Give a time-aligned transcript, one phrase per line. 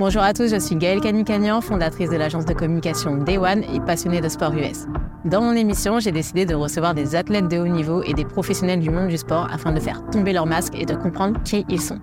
[0.00, 3.80] Bonjour à tous, je suis Gaëlle Canicagnan, fondatrice de l'agence de communication Day One et
[3.80, 4.86] passionnée de sport US.
[5.24, 8.78] Dans mon émission, j'ai décidé de recevoir des athlètes de haut niveau et des professionnels
[8.78, 11.80] du monde du sport afin de faire tomber leur masque et de comprendre qui ils
[11.80, 11.98] sont.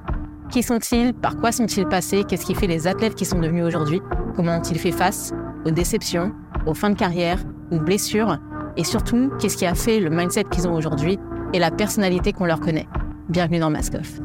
[0.50, 1.13] Qui sont-ils?
[1.13, 2.26] Par quoi sont-ils passés?
[2.28, 4.02] Qu'est-ce qui fait les athlètes qui sont devenus aujourd'hui?
[4.36, 5.32] Comment ont-ils fait face
[5.66, 6.34] aux déceptions,
[6.66, 7.40] aux fins de carrière,
[7.72, 8.40] aux blessures?
[8.76, 11.18] Et surtout, qu'est-ce qui a fait le mindset qu'ils ont aujourd'hui
[11.54, 12.90] et la personnalité qu'on leur connaît?
[13.30, 14.20] Bienvenue dans Mask Off.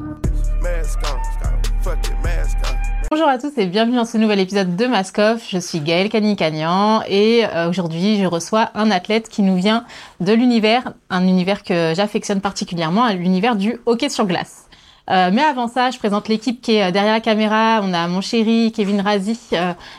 [3.13, 5.49] Bonjour à tous et bienvenue dans ce nouvel épisode de Mask Off.
[5.51, 9.85] Je suis Gaëlle Canicagnan et euh, aujourd'hui je reçois un athlète qui nous vient
[10.21, 14.67] de l'univers, un univers que j'affectionne particulièrement, l'univers du hockey sur glace.
[15.11, 17.81] Euh, mais avant ça, je présente l'équipe qui est euh, derrière la caméra.
[17.83, 19.41] On a mon chéri Kevin Razi,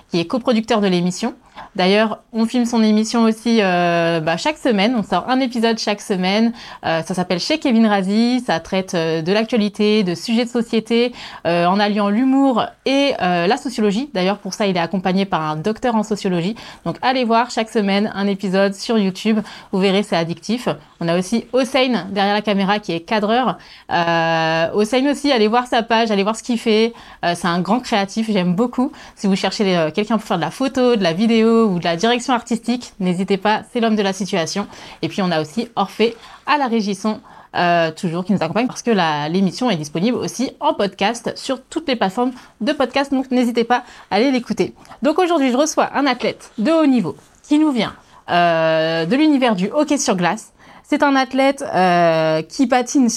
[0.10, 1.36] qui est coproducteur de l'émission.
[1.76, 4.94] D'ailleurs, on filme son émission aussi euh, bah, chaque semaine.
[4.98, 6.52] On sort un épisode chaque semaine.
[6.86, 8.42] Euh, ça s'appelle Chez Kevin Razi.
[8.46, 11.14] Ça traite euh, de l'actualité, de sujets de société,
[11.46, 14.10] en alliant l'humour et la sociologie.
[14.14, 16.56] D'ailleurs, pour ça, il est accompagné par un docteur en sociologie.
[16.86, 19.40] Donc, allez voir chaque semaine un épisode sur YouTube.
[19.72, 20.68] Vous verrez, c'est addictif.
[21.00, 23.58] On a aussi Hossein derrière la caméra qui est cadreur.
[23.90, 26.94] Hossein aussi, allez voir sa page, allez voir ce qu'il fait.
[27.24, 28.30] c'est un grand créatif.
[28.32, 28.92] J'aime beaucoup.
[29.16, 31.96] Si vous cherchez quelqu'un pour faire de la photo, de la vidéo, ou de la
[31.96, 34.68] direction artistique, n'hésitez pas, c'est l'homme de la situation.
[35.02, 37.22] Et puis on a aussi Orphée à la régisson,
[37.56, 38.92] euh, toujours qui nous accompagne parce que
[39.30, 43.84] l'émission est disponible aussi en podcast sur toutes les plateformes de podcast, donc n'hésitez pas
[44.10, 44.74] à aller l'écouter.
[45.02, 47.94] Donc aujourd'hui, je reçois un athlète de haut niveau qui nous vient
[48.30, 50.54] euh, de l'univers du hockey sur glace.
[50.84, 53.08] C'est un athlète euh, qui patine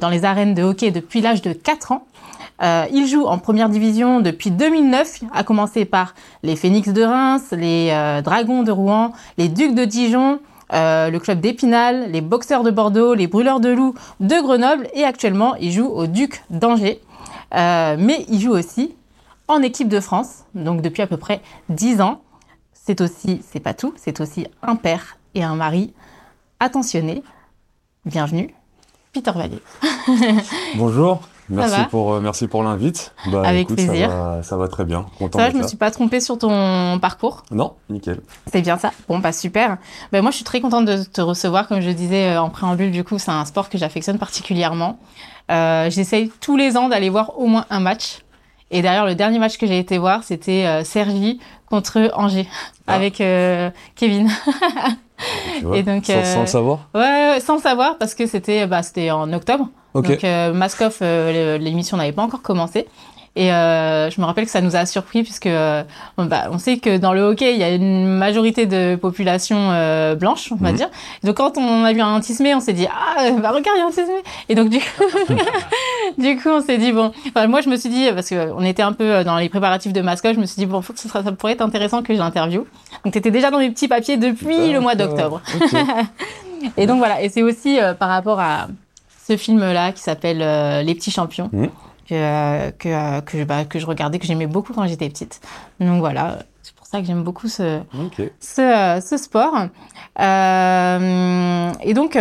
[0.00, 2.06] dans les arènes de hockey depuis l'âge de 4 ans.
[2.62, 7.48] Euh, il joue en première division depuis 2009, à commencer par les Phoenix de Reims,
[7.52, 10.40] les euh, Dragons de Rouen, les Ducs de Dijon,
[10.72, 15.04] euh, le club d'Épinal, les Boxeurs de Bordeaux, les Brûleurs de Loups de Grenoble et
[15.04, 17.00] actuellement il joue au Duc d'Angers.
[17.52, 18.94] mais il joue aussi
[19.48, 22.22] en équipe de France, donc depuis à peu près 10 ans.
[22.72, 25.92] C'est aussi, c'est pas tout, c'est aussi un père et un mari
[26.60, 27.22] attentionné.
[28.04, 28.54] Bienvenue,
[29.12, 29.62] Peter Vallée.
[30.76, 31.20] Bonjour.
[31.48, 33.14] Merci pour, euh, merci pour l'invite.
[33.30, 34.10] Bah, Avec plaisir.
[34.42, 35.06] Ça va, très bien.
[35.18, 38.20] Content ça va, je me suis pas trompée sur ton parcours Non, nickel.
[38.52, 38.92] C'est bien ça.
[39.08, 39.78] Bon, bah super.
[40.12, 41.68] Ben, moi, je suis très contente de te recevoir.
[41.68, 44.98] Comme je disais euh, en préambule, du coup, c'est un sport que j'affectionne particulièrement.
[45.50, 48.18] Euh, J'essaye tous les ans d'aller voir au moins un match.
[48.70, 52.48] Et d'ailleurs, le dernier match que j'ai été voir, c'était euh, Sergi contre Angers
[52.86, 52.94] ah.
[52.94, 54.28] avec euh, Kevin.
[55.74, 56.88] et donc, sans, le savoir?
[56.94, 58.80] Ouais, sans le savoir, parce que c'était bah,
[59.12, 59.68] en octobre.
[59.94, 62.86] Donc, euh, Maskoff, euh, l'émission n'avait pas encore commencé.
[63.36, 65.82] Et euh, je me rappelle que ça nous a surpris puisque euh,
[66.16, 70.14] bah, on sait que dans le hockey, il y a une majorité de population euh,
[70.14, 70.76] blanche, on va mhm.
[70.76, 70.88] dire.
[71.24, 73.82] donc quand on a vu un tismé, on s'est dit ah bah regarde il y
[73.82, 74.22] a un tismé.
[74.48, 75.34] Et donc du coup,
[76.18, 77.10] du coup on s'est dit bon.
[77.28, 79.92] Enfin, moi je me suis dit parce que on était un peu dans les préparatifs
[79.92, 82.14] de mascotte, je me suis dit bon faut que ça, ça pourrait être intéressant que
[82.14, 82.66] je l'interviewe.
[83.04, 85.42] Donc tu étais déjà dans mes petits papiers depuis le mois d'octobre.
[86.76, 87.20] et donc voilà.
[87.20, 88.68] Et c'est aussi par rapport à
[89.26, 90.38] ce film-là qui s'appelle
[90.86, 91.50] Les Petits Champions.
[91.52, 91.66] Mmh.
[92.08, 95.40] Que, que, que, bah, que, je regardais, que j'aimais beaucoup quand j'étais petite.
[95.80, 97.80] Donc voilà, c'est pour ça que j'aime beaucoup ce,
[98.40, 99.54] ce, euh, ce, sport.
[100.20, 102.12] Euh, et donc,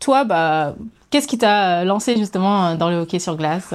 [0.00, 0.74] toi, bah,
[1.10, 3.74] qu'est-ce qui t'a lancé justement dans le hockey sur glace?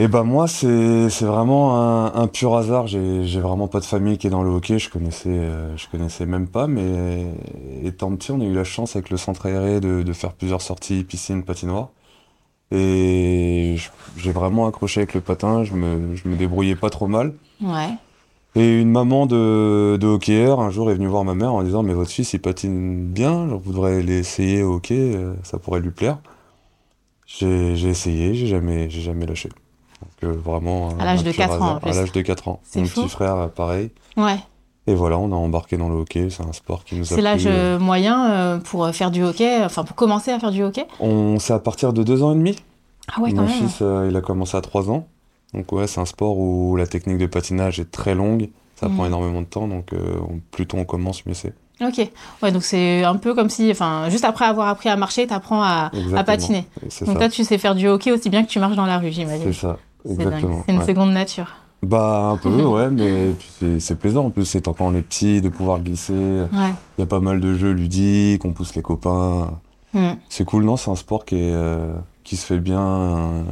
[0.00, 1.76] Et bah moi, c'est vraiment
[2.16, 2.86] un, pur hasard.
[2.86, 4.78] J'ai vraiment pas de famille qui est dans le hockey.
[4.78, 6.66] Je connaissais, euh, je connaissais même pas.
[6.66, 7.26] Mais
[7.84, 11.04] étant petit, on a eu la chance avec le centre aéré de, faire plusieurs sorties
[11.04, 11.90] piscine, patinoire.
[12.72, 13.76] Et
[14.16, 15.64] j'ai vraiment accroché avec le patin.
[15.64, 17.34] Je me, je me débrouillais pas trop mal.
[17.60, 17.90] Ouais.
[18.56, 21.84] Et une maman de, de hockeyeur un jour est venue voir ma mère en disant
[21.84, 25.92] mais votre fils il patine bien, vous devrez l'essayer au hockey, euh, ça pourrait lui
[25.92, 26.18] plaire.
[27.26, 29.50] J'ai essayé, j'ai jamais, jamais lâché.
[30.20, 30.88] Donc vraiment.
[30.98, 31.78] À l'âge de 4 ans.
[31.82, 32.60] À l'âge de 4 ans.
[32.74, 33.90] Mon petit frère, euh, pareil.
[34.16, 34.38] Ouais.
[34.90, 36.30] Et voilà, on a embarqué dans le hockey.
[36.30, 37.14] C'est un sport qui nous a.
[37.14, 40.64] C'est l'âge euh, moyen euh, pour faire du hockey, enfin pour commencer à faire du
[40.64, 40.84] hockey?
[40.98, 41.38] On...
[41.38, 42.56] C'est à partir de 2 ans et demi.
[43.06, 43.68] Ah ouais, quand Mon même.
[43.68, 45.06] fils, il a commencé à 3 ans.
[45.54, 48.48] Donc ouais, c'est un sport où la technique de patinage est très longue.
[48.74, 49.08] Ça prend mhm.
[49.08, 49.90] énormément de temps, donc
[50.50, 51.52] plus tôt on commence, mieux c'est.
[51.80, 52.10] Ok,
[52.42, 55.32] ouais, donc c'est un peu comme si, enfin, juste après avoir appris à marcher, tu
[55.32, 56.66] apprends à, à patiner.
[57.06, 59.12] Donc là, tu sais faire du hockey aussi bien que tu marches dans la rue,
[59.12, 59.52] j'imagine.
[59.52, 59.78] C'est ça.
[60.04, 61.59] C'est une seconde nature.
[61.82, 63.34] Bah un peu, ouais, mais
[63.78, 64.26] c'est plaisant.
[64.26, 66.12] En plus, c'est tant qu'on est petit de pouvoir glisser.
[66.52, 69.50] Il y a pas mal de jeux ludiques, on pousse les copains.
[69.92, 70.12] Hmm.
[70.28, 71.92] C'est cool, non C'est un sport qui, est, euh,
[72.22, 73.42] qui se fait bien euh,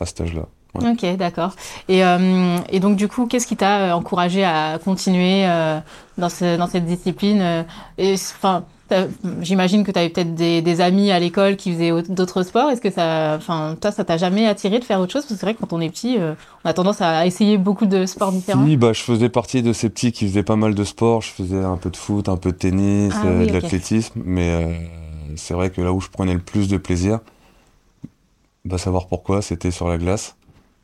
[0.00, 0.46] à cet âge-là.
[0.74, 1.54] Ok, d'accord.
[1.88, 5.46] Et, euh, et, donc, du coup, qu'est-ce qui t'a encouragé à continuer
[6.18, 7.64] dans, ce, dans, cette discipline
[8.00, 8.64] enfin,
[9.40, 12.70] J'imagine que tu avais peut-être des, des, amis à l'école qui faisaient d'autres sports.
[12.70, 15.22] Est-ce que ça, enfin, toi, ça t'a jamais attiré de faire autre chose?
[15.22, 16.34] Parce que c'est vrai que quand on est petit, euh,
[16.64, 18.62] on a tendance à essayer beaucoup de sports différents.
[18.62, 21.22] Oui, bah, je faisais partie de ces petits qui faisaient pas mal de sports.
[21.22, 24.20] Je faisais un peu de foot, un peu de tennis, ah euh, de l'athlétisme.
[24.22, 24.74] Mais euh,
[25.36, 27.20] c'est vrai que là où je prenais le plus de plaisir,
[28.66, 30.36] bah, savoir pourquoi, c'était sur la glace.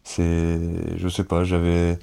[0.05, 0.59] C'est,
[0.97, 1.99] je sais pas, j'avais,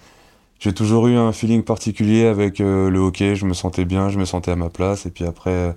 [0.59, 3.35] j'ai toujours eu un feeling particulier avec le hockey.
[3.35, 5.07] Je me sentais bien, je me sentais à ma place.
[5.07, 5.75] Et puis après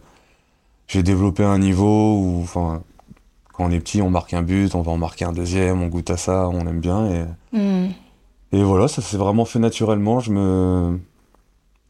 [0.91, 2.83] j'ai développé un niveau où, enfin,
[3.53, 5.87] quand on est petit, on marque un but, on va en marquer un deuxième, on
[5.87, 7.07] goûte à ça, on aime bien.
[7.07, 7.25] Et,
[7.57, 7.91] hmm.
[8.51, 10.19] et voilà, ça s'est vraiment fait naturellement.
[10.19, 10.99] Je me.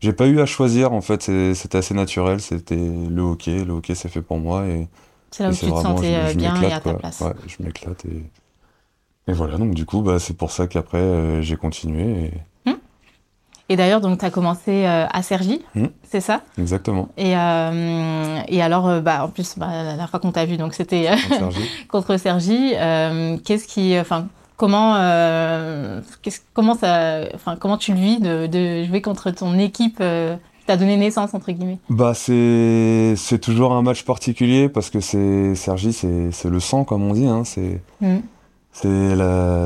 [0.00, 1.22] J'ai pas eu à choisir, en fait,
[1.54, 2.40] c'était assez naturel.
[2.42, 4.66] C'était le hockey, le hockey, c'est fait pour moi.
[4.66, 4.86] Et,
[5.30, 7.20] c'est là où tu te sentais euh, bien et à ta place.
[7.20, 8.04] Ouais, je m'éclate.
[8.04, 8.22] Et,
[9.28, 12.24] et voilà, donc du coup, bah, c'est pour ça qu'après, euh, j'ai continué.
[12.24, 12.32] Et,
[13.70, 15.84] et d'ailleurs, donc, tu as commencé euh, à Sergi, mmh.
[16.02, 16.40] c'est ça?
[16.58, 17.08] Exactement.
[17.16, 20.56] Et, euh, et alors, euh, bah, en plus, bah, la dernière fois qu'on t'a vu,
[20.56, 21.08] donc c'était
[21.88, 22.72] contre Sergi.
[23.44, 24.26] qu'est-ce qui, enfin,
[24.56, 24.94] comment,
[26.52, 30.76] comment ça, enfin, comment tu le vis de, de, jouer contre ton équipe qui t'a
[30.76, 31.78] donné naissance entre guillemets?
[31.88, 36.82] Bah, c'est, c'est toujours un match particulier parce que c'est Sergi, c'est, c'est le sang
[36.82, 37.80] comme on dit, hein, c'est.
[38.00, 38.16] Mmh.
[38.72, 39.16] C'est,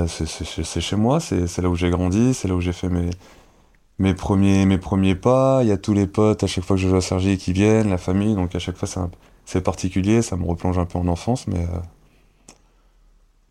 [0.09, 3.11] c'est, c'est chez moi, c'est là où j'ai grandi, c'est là où j'ai fait mes,
[3.99, 5.61] mes premiers, mes premiers pas.
[5.63, 7.53] Il y a tous les potes à chaque fois que je joue à Sergi qui
[7.53, 8.35] viennent, la famille.
[8.35, 8.89] Donc à chaque fois,
[9.45, 10.23] c'est particulier.
[10.23, 11.47] Ça me replonge un peu en enfance.
[11.47, 11.79] Mais, euh,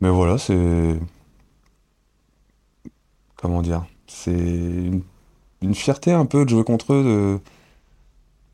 [0.01, 0.99] mais voilà, c'est.
[3.37, 7.03] Comment dire C'est une, fierté un peu de jouer contre eux.
[7.03, 7.39] De...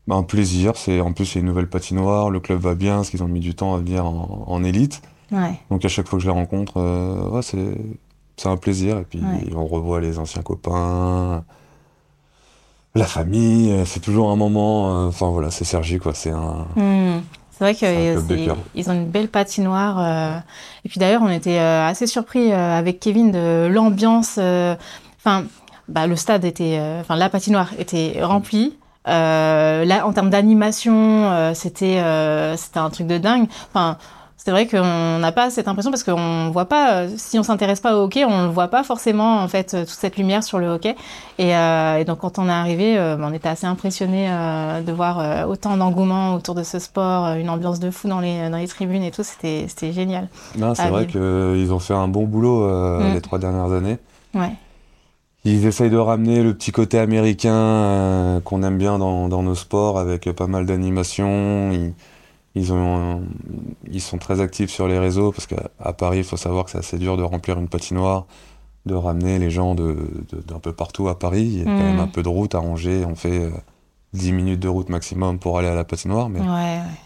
[0.06, 0.76] Bah, un plaisir.
[0.76, 2.30] C'est En plus, c'est une nouvelle patinoire.
[2.30, 5.02] Le club va bien parce qu'ils ont mis du temps à venir en, élite.
[5.70, 8.98] Donc à chaque fois que je les rencontre, euh, c'est un plaisir.
[8.98, 9.20] Et puis
[9.54, 11.44] on revoit les anciens copains
[12.94, 15.04] la famille, euh, c'est toujours un moment.
[15.04, 16.12] Euh, enfin voilà, c'est Sergi quoi.
[16.14, 16.66] C'est un.
[16.76, 17.20] Hmm.
[17.50, 19.98] C'est vrai qu'ils ont une belle patinoire.
[20.00, 20.38] Euh,
[20.84, 24.38] et puis d'ailleurs, on était assez surpris avec Kevin de l'ambiance.
[24.38, 25.44] Enfin,
[25.86, 28.78] bah, le stade était, enfin la patinoire était remplie.
[29.04, 32.02] là, en termes d'animation, c'était
[32.56, 33.46] c'était un truc de dingue.
[33.68, 33.98] Enfin,
[34.42, 37.80] c'est vrai qu'on n'a pas cette impression parce qu'on voit pas, euh, si on s'intéresse
[37.80, 40.68] pas au hockey, on ne voit pas forcément en fait toute cette lumière sur le
[40.68, 40.96] hockey.
[41.38, 44.28] Et, euh, donc quand on est arrivé, euh, on était assez impressionné
[44.86, 48.56] de voir autant d'engouement autour de ce sport, une ambiance de fou dans les, dans
[48.56, 49.22] les tribunes et tout.
[49.22, 50.28] C'était, c'était génial.
[50.74, 53.12] c'est vrai qu'ils ont fait un bon boulot mm.
[53.12, 53.98] les trois dernières années.
[54.34, 54.52] Ouais.
[55.44, 59.98] Ils essayent de ramener le petit côté américain qu'on aime bien dans, dans, nos sports
[59.98, 61.72] avec pas mal d'animation.
[61.72, 61.92] Ils,
[62.56, 63.22] ont,
[63.90, 66.78] ils sont très actifs sur les réseaux parce qu'à Paris, il faut savoir que c'est
[66.78, 68.26] assez dur de remplir une patinoire,
[68.86, 71.42] de ramener les gens d'un de, peu partout à Paris.
[71.44, 72.00] Il y a quand même hmm.
[72.00, 73.04] un peu de route à ranger.
[73.06, 73.50] On fait
[74.14, 76.28] 10 euh, minutes de route maximum pour aller à la patinoire.
[76.28, 76.40] Mais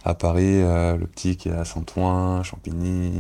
[0.05, 3.13] à Paris, euh, le petit qui est à Saint-Ouen, Champigny.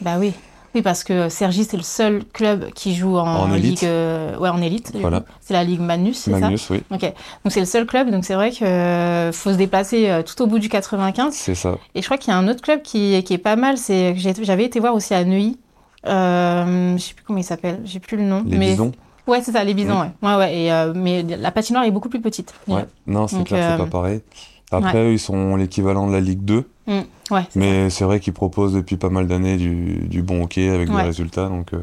[0.00, 0.32] Bah oui.
[0.74, 4.62] Oui, parce que Sergi, c'est le seul club qui joue en, ligue, euh, ouais, en
[4.62, 4.92] élite.
[4.94, 5.24] Voilà.
[5.40, 6.82] C'est la ligue Magnus, c'est ça Magnus, oui.
[6.90, 7.00] Ok.
[7.00, 10.40] Donc c'est le seul club, donc c'est vrai qu'il euh, faut se déplacer euh, tout
[10.42, 11.34] au bout du 95.
[11.34, 11.76] C'est ça.
[11.94, 13.76] Et je crois qu'il y a un autre club qui, qui est pas mal.
[13.76, 15.58] C'est j'avais été voir aussi à Neuilly.
[16.06, 17.80] Je sais plus comment il s'appelle.
[17.84, 18.42] J'ai plus le nom.
[18.46, 18.70] Les mais...
[18.70, 18.92] Bisons.
[19.26, 20.00] Ouais, c'est ça, les Bisons.
[20.00, 20.10] Ouais.
[20.22, 20.56] Ouais, ouais.
[20.56, 22.54] Et, mais la patinoire est beaucoup plus petite.
[22.66, 22.86] Ouais.
[23.06, 24.22] Non, c'est clair, c'est pas pareil.
[24.70, 26.64] Après, ils sont l'équivalent de la Ligue 2.
[26.86, 27.00] Mm.
[27.30, 30.90] Ouais, mais c'est vrai qu'ils proposent depuis pas mal d'années du, du, bon hockey avec
[30.90, 31.48] des résultats.
[31.48, 31.80] Donc, euh,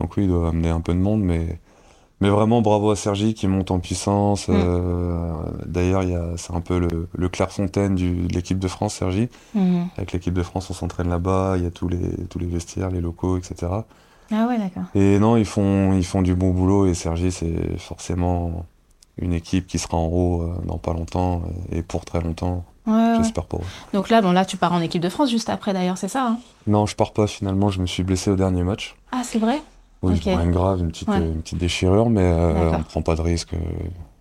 [0.00, 1.22] donc oui, ils doivent amener un peu de monde.
[1.22, 1.58] Mais,
[2.20, 4.48] mais vraiment, bravo à Sergi qui monte en puissance.
[4.48, 4.54] Mm.
[4.54, 5.32] Euh,
[5.66, 6.02] D'ailleurs,
[6.36, 9.28] c'est un peu le, le Clairefontaine du, de l'équipe de France, Sergi.
[9.54, 9.84] Mm.
[9.96, 11.54] Avec l'équipe de France, on s'entraîne là-bas.
[11.56, 13.72] Il y a tous les, tous les vestiaires, les locaux, etc.
[14.32, 14.84] Ah ouais, d'accord.
[14.94, 16.86] Et non, ils font, ils font du bon boulot.
[16.86, 18.66] Et Sergi, c'est forcément
[19.18, 22.64] une équipe qui sera en haut euh, dans pas longtemps et pour très longtemps.
[23.16, 23.58] J'espère pas.
[23.94, 26.26] Donc là, bon, là, tu pars en équipe de France juste après d'ailleurs, c'est ça
[26.26, 26.38] hein?
[26.66, 27.70] Non, je pars pas finalement.
[27.70, 28.94] Je me suis blessé au dernier match.
[29.12, 29.62] Ah, c'est vrai?
[30.02, 33.22] Oui, rien de grave, une petite, une petite déchirure, mais euh, on prend pas de
[33.22, 33.54] risque.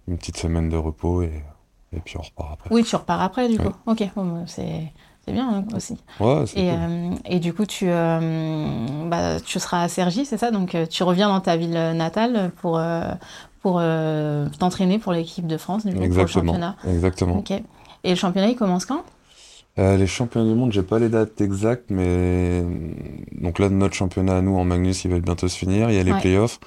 [0.07, 1.43] Une petite semaine de repos et,
[1.91, 2.69] et puis on repart après.
[2.71, 3.73] Oui, tu repars après du coup.
[3.85, 4.91] Ok, bon, c'est.
[5.25, 5.95] C'est bien hein, aussi.
[6.19, 6.79] Ouais, et, cool.
[6.81, 10.51] euh, et du coup, tu, euh, bah, tu seras à Sergi, c'est ça?
[10.51, 12.77] Donc, euh, tu reviens dans ta ville natale pour,
[13.65, 16.53] euh, pour t'entraîner pour l'équipe de France, du coup, Exactement.
[16.53, 16.75] pour le championnat.
[16.88, 17.43] Exactement.
[18.03, 19.03] Et le championnat, il commence quand?
[19.79, 22.63] Euh, les championnats du monde, j'ai pas les dates exactes, mais
[23.32, 25.89] donc là, notre championnat à nous en Magnus, il va bientôt se finir.
[25.89, 26.60] Il y a les playoffs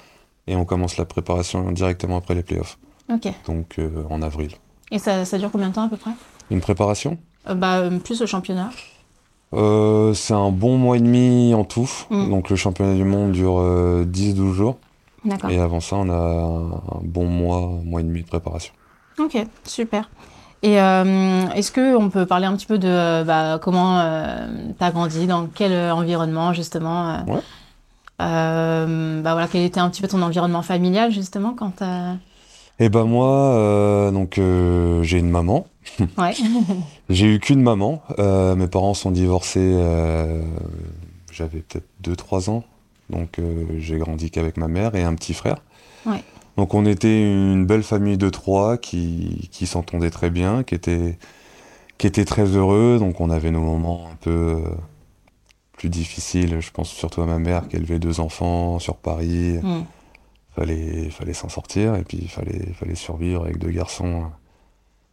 [0.47, 2.77] et on commence la préparation directement après les playoffs.
[3.13, 3.31] Ok.
[3.45, 4.51] Donc euh, en avril.
[4.91, 6.11] Et ça, ça, dure combien de temps à peu près?
[6.51, 7.17] Une préparation?
[7.47, 8.71] Euh, Bah plus le championnat.
[9.53, 11.89] c'est un bon mois et demi en tout.
[12.09, 12.29] Mm.
[12.29, 13.61] Donc le championnat du monde dure
[14.05, 14.77] 10-12 jours.
[15.49, 18.73] Et avant ça, on a un bon mois, mois et demi de préparation.
[19.19, 20.09] Ok, super.
[20.63, 23.99] Et euh, est-ce que on peut parler un petit peu de bah, comment
[24.77, 27.39] tu as grandi, dans quel environnement justement euh, Ouais.
[28.21, 32.13] euh, bah voilà, quel était un petit peu ton environnement familial justement quand t'as...
[32.79, 35.65] Et ben moi, euh, donc euh, j'ai une maman.
[36.17, 36.33] Ouais.
[37.09, 38.01] J'ai eu qu'une maman.
[38.19, 39.59] Euh, mes parents sont divorcés.
[39.73, 40.43] euh,
[41.31, 42.63] j'avais peut-être 2-3 ans.
[43.09, 45.57] Donc euh, j'ai grandi qu'avec ma mère et un petit frère.
[46.05, 46.23] Ouais.
[46.57, 51.17] Donc on était une belle famille de trois qui, qui s'entendait très bien, qui était,
[51.97, 52.97] qui était très heureux.
[52.99, 54.61] Donc on avait nos moments un peu euh,
[55.73, 56.59] plus difficiles.
[56.59, 59.59] Je pense surtout à ma mère qui élevait deux enfants sur Paris.
[59.61, 59.83] Hmm.
[60.55, 64.27] Fallait, fallait s'en sortir et puis il fallait, fallait survivre avec deux garçons euh,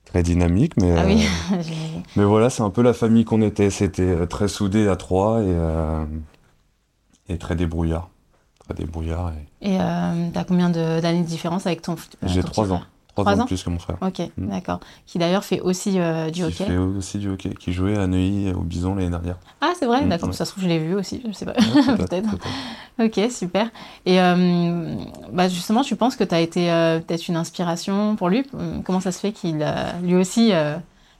[0.07, 0.73] très dynamiques.
[0.79, 1.27] Mais, Ah oui.
[2.17, 3.69] Mais voilà, c'est un peu la famille qu'on était.
[3.69, 6.07] C'était très soudé à trois et, euh,
[7.29, 8.09] et très débrouillard.
[8.65, 9.33] Très débrouillard.
[9.61, 11.97] et- euh, t'as combien d'années de différence avec ton, euh,
[12.29, 12.83] J'ai ton trois petit ans.
[13.09, 13.97] Trois Trois ans ans plus que mon frère.
[14.01, 14.49] Ok, Mm.
[14.49, 14.81] d'accord.
[15.07, 16.65] Qui d'ailleurs fait aussi euh, du Qui hockey.
[16.65, 19.37] fait aussi du hockey, qui jouait à Neuilly au Bison l'année dernière.
[19.61, 20.31] Ah, c'est vrai, Mm, d'accord.
[20.31, 20.35] ouais.
[20.35, 21.53] Ça se trouve, je l'ai vu aussi, je sais pas.
[21.53, 22.29] Ouais, Peut-être.
[23.01, 23.69] Ok, super.
[24.07, 24.95] Et euh,
[25.33, 28.45] bah justement, tu penses que tu as été euh, peut-être une inspiration pour lui?
[28.55, 29.65] Hum, Comment ça se fait qu'il
[30.03, 30.53] lui aussi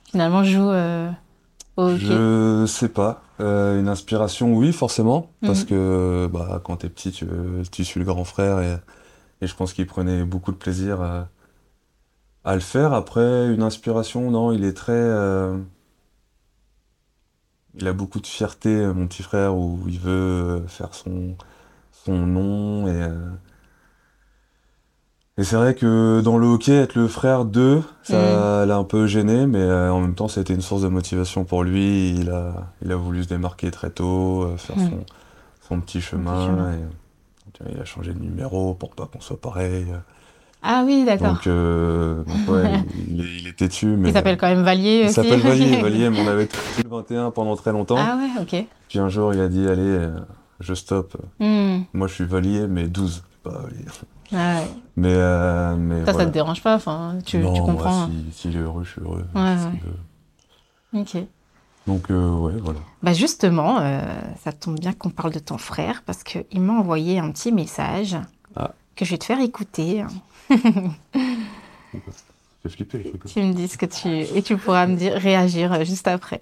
[0.09, 0.69] finalement joue
[1.77, 1.99] au hockey?
[2.05, 3.21] Je sais pas.
[3.41, 5.31] Euh, une inspiration, oui, forcément.
[5.43, 5.65] Parce Mhm.
[5.65, 7.25] que bah, quand t'es petit, tu,
[7.71, 8.77] tu suis le grand frère et,
[9.41, 11.29] et je pense qu'il prenait beaucoup de plaisir à,
[12.45, 12.93] à le faire.
[12.93, 14.93] Après, une inspiration, non, il est très.
[14.93, 15.57] euh,
[17.75, 20.11] il a beaucoup de fierté, mon petit frère, où il veut
[20.63, 21.35] euh, faire son,
[21.91, 22.87] son nom.
[22.87, 23.29] Et, euh,
[25.37, 29.05] et c'est vrai que dans le hockey, être le frère d'eux, ça l'a un peu
[29.07, 32.11] gêné, mais euh, en même temps, ça a été une source de motivation pour lui.
[32.17, 34.89] Il a, il a voulu se démarquer très tôt, euh, faire Mm.
[34.89, 35.05] son,
[35.67, 36.71] son petit chemin.
[36.73, 36.77] et,
[37.73, 39.85] il a changé de numéro pour pas qu'on soit pareil.
[40.61, 41.33] Ah oui, d'accord.
[41.33, 42.71] Donc, euh, donc ouais,
[43.09, 45.13] il, est, il est têtu, mais Il s'appelle quand même Valier il aussi.
[45.13, 45.77] s'appelle Valier.
[45.81, 47.97] Valier, mais on avait tous le 21 pendant très longtemps.
[47.99, 48.65] Ah ouais, ok.
[48.89, 50.07] Puis un jour, il a dit, allez,
[50.59, 51.15] je stoppe.
[51.39, 51.81] Hmm.
[51.93, 53.85] Moi, je suis Valier, mais 12, pas Valier.
[54.33, 54.67] Ah ouais.
[54.97, 56.27] Mais, euh, mais Ça, ça voilà.
[56.29, 58.01] te dérange pas enfin, tu, non, tu moi, comprends.
[58.03, 58.09] hein.
[58.31, 59.25] si- s'il est heureux, je suis heureux.
[59.35, 59.55] Ouais.
[61.01, 61.17] Ok.
[61.87, 62.79] Donc, euh, ouais, voilà.
[63.03, 64.01] Bah justement, euh,
[64.43, 68.15] ça tombe bien qu'on parle de ton frère parce qu'il m'a envoyé un petit message
[68.55, 68.71] Ah.
[68.95, 70.03] que je vais te faire écouter.
[72.63, 73.13] J'ai flippé.
[73.27, 74.07] Tu me dis ce que tu...
[74.35, 76.39] Et tu pourras me dire, réagir euh, juste après.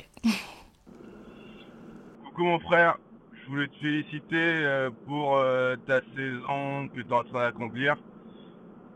[2.26, 2.98] Coucou mon frère,
[3.44, 7.98] je voulais te féliciter euh, pour euh, ta saison que tu es en train d'accomplir,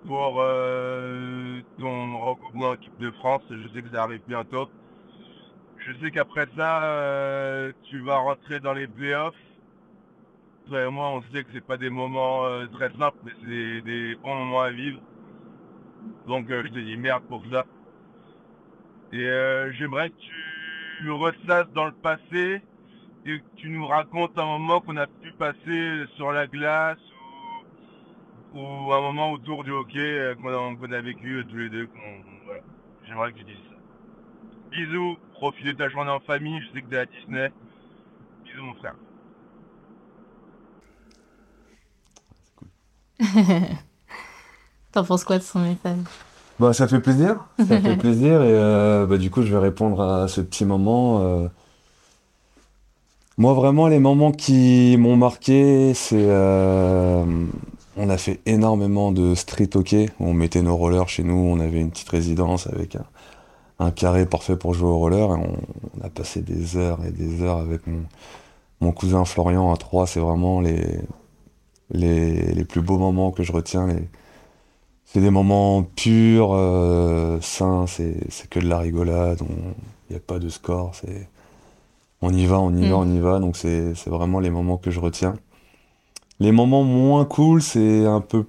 [0.06, 3.42] pour euh, ton recrutement en équipe de France.
[3.50, 4.70] Je sais que ça arrive bientôt.
[5.78, 9.36] Je sais qu'après ça, tu vas rentrer dans les playoffs.
[10.68, 14.16] Toi et moi, on sait que c'est pas des moments très simples, mais c'est des,
[14.16, 15.00] bons moments à vivre.
[16.28, 17.66] Donc je te dis merde pour ça.
[19.14, 19.30] Et
[19.78, 20.16] j'aimerais que
[21.00, 22.62] tu ressasses dans le passé
[23.28, 26.98] et que tu nous racontes un moment qu'on a pu passer sur la glace
[28.54, 31.58] ou, ou un moment autour du hockey euh, qu'on a, qu'on a vécu euh, tous
[31.58, 31.90] les deux.
[32.46, 32.62] voilà.
[33.08, 33.76] J'aimerais que tu dises ça.
[34.72, 37.52] Bisous, profite de ta journée en famille, je sais que t'es à Disney.
[38.46, 38.96] Bisous mon frère.
[44.92, 45.98] T'en penses quoi de son message?
[46.60, 47.46] Bah, ça fait plaisir.
[47.60, 48.42] Ça fait plaisir.
[48.42, 51.22] Et euh, bah, du coup, je vais répondre à ce petit moment.
[51.22, 51.48] euh.
[53.38, 56.16] Moi, vraiment, les moments qui m'ont marqué, c'est.
[56.18, 57.24] euh,
[57.96, 60.10] On a fait énormément de street hockey.
[60.20, 61.36] On mettait nos rollers chez nous.
[61.36, 62.98] On avait une petite résidence avec
[63.80, 65.36] un, carré parfait pour jouer au roller.
[65.36, 67.82] Et on, a passé des heures et des heures avec
[68.82, 70.08] mon, cousin Florian à trois.
[70.08, 71.00] C'est vraiment les,
[71.92, 73.88] les, plus beaux moments que je retiens.
[75.06, 79.40] C'est des moments purs, euh, sains, c'est c'est que de la rigolade,
[80.10, 81.30] il n'y a pas de score, c'est
[82.22, 82.90] on y va, on y Mm.
[82.90, 85.36] va, on y va, donc c'est c'est vraiment les moments que je retiens.
[86.40, 88.46] Les moments moins cool, c'est un peu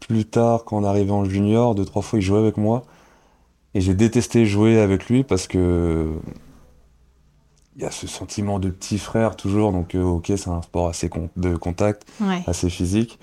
[0.00, 2.82] plus tard quand on arrivait en junior, deux, trois fois il jouait avec moi,
[3.74, 6.10] et j'ai détesté jouer avec lui parce que
[7.76, 10.88] il y a ce sentiment de petit frère toujours, donc euh, ok c'est un sport
[10.88, 12.42] assez con- de contact, Ouais.
[12.46, 13.18] assez physique.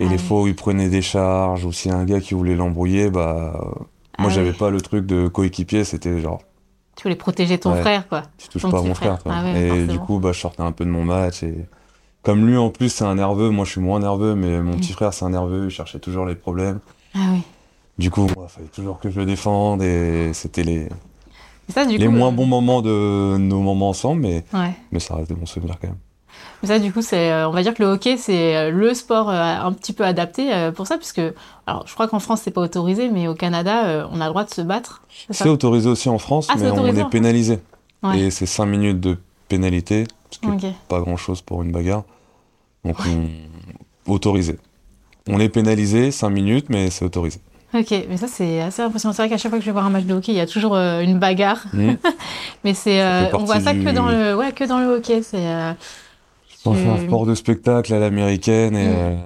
[0.00, 0.22] Et Ah les oui.
[0.22, 3.10] fois où il prenait des charges, ou s'il y a un gars qui voulait l'embrouiller,
[3.10, 3.54] bah.
[3.60, 3.84] euh,
[4.18, 6.40] Ah moi, j'avais pas le truc de coéquipier, c'était genre,
[7.00, 7.80] Tu voulais protéger ton Ouais.
[7.80, 8.24] frère, quoi.
[8.36, 9.16] tu touches Ton pas mon frère.
[9.24, 9.92] Ah ouais, et forcément.
[9.94, 11.42] du coup, bah, je sortais un peu de mon match.
[11.42, 11.54] Et
[12.22, 14.80] comme lui, en plus, c'est un nerveux, moi, je suis moins nerveux, mais mon Mm.
[14.80, 16.78] petit frère, c'est un nerveux, il cherchait toujours les problèmes.
[17.14, 17.40] Ah oui.
[17.98, 20.90] Du coup, il fallait toujours que je le défende, et c'était les,
[21.70, 24.74] ça, les coup, moins euh, bons moments de nos moments ensemble, mais, Ouais.
[24.92, 25.96] mais ça reste de bons souvenirs quand même.
[26.62, 28.92] Mais ça, du coup, c'est, euh, on va dire que le hockey, c'est euh, le
[28.94, 31.22] sport euh, un petit peu adapté pour ça, puisque,
[31.66, 34.44] alors, je crois qu'en France, c'est pas autorisé, mais au Canada, on a le droit
[34.44, 35.02] de se battre.
[35.30, 37.60] c'est autorisé aussi en France, Ah, mais on est pénalisé.
[38.02, 38.18] Ouais.
[38.18, 40.74] Et c'est 5 minutes de pénalité, ce qui est Ok.
[40.88, 42.04] pas grand chose pour une bagarre.
[42.84, 44.12] Donc, on...
[44.12, 44.58] autorisé.
[45.28, 47.40] On est pénalisé 5 minutes, mais c'est autorisé.
[47.72, 49.12] Ok, mais ça, c'est assez impressionnant.
[49.12, 50.40] C'est vrai qu'à chaque fois que je vais voir un match de hockey, il y
[50.40, 51.64] a toujours euh, une bagarre.
[51.72, 51.92] Mm.
[52.64, 55.22] Mais c'est, euh, on voit ça que dans le, ouais, que dans le hockey.
[55.22, 55.72] C'est, euh,
[56.64, 58.76] Bon, c'est un tu- sport de spectacle à l'américaine.
[58.76, 58.92] Et, Mm.
[58.94, 59.16] euh,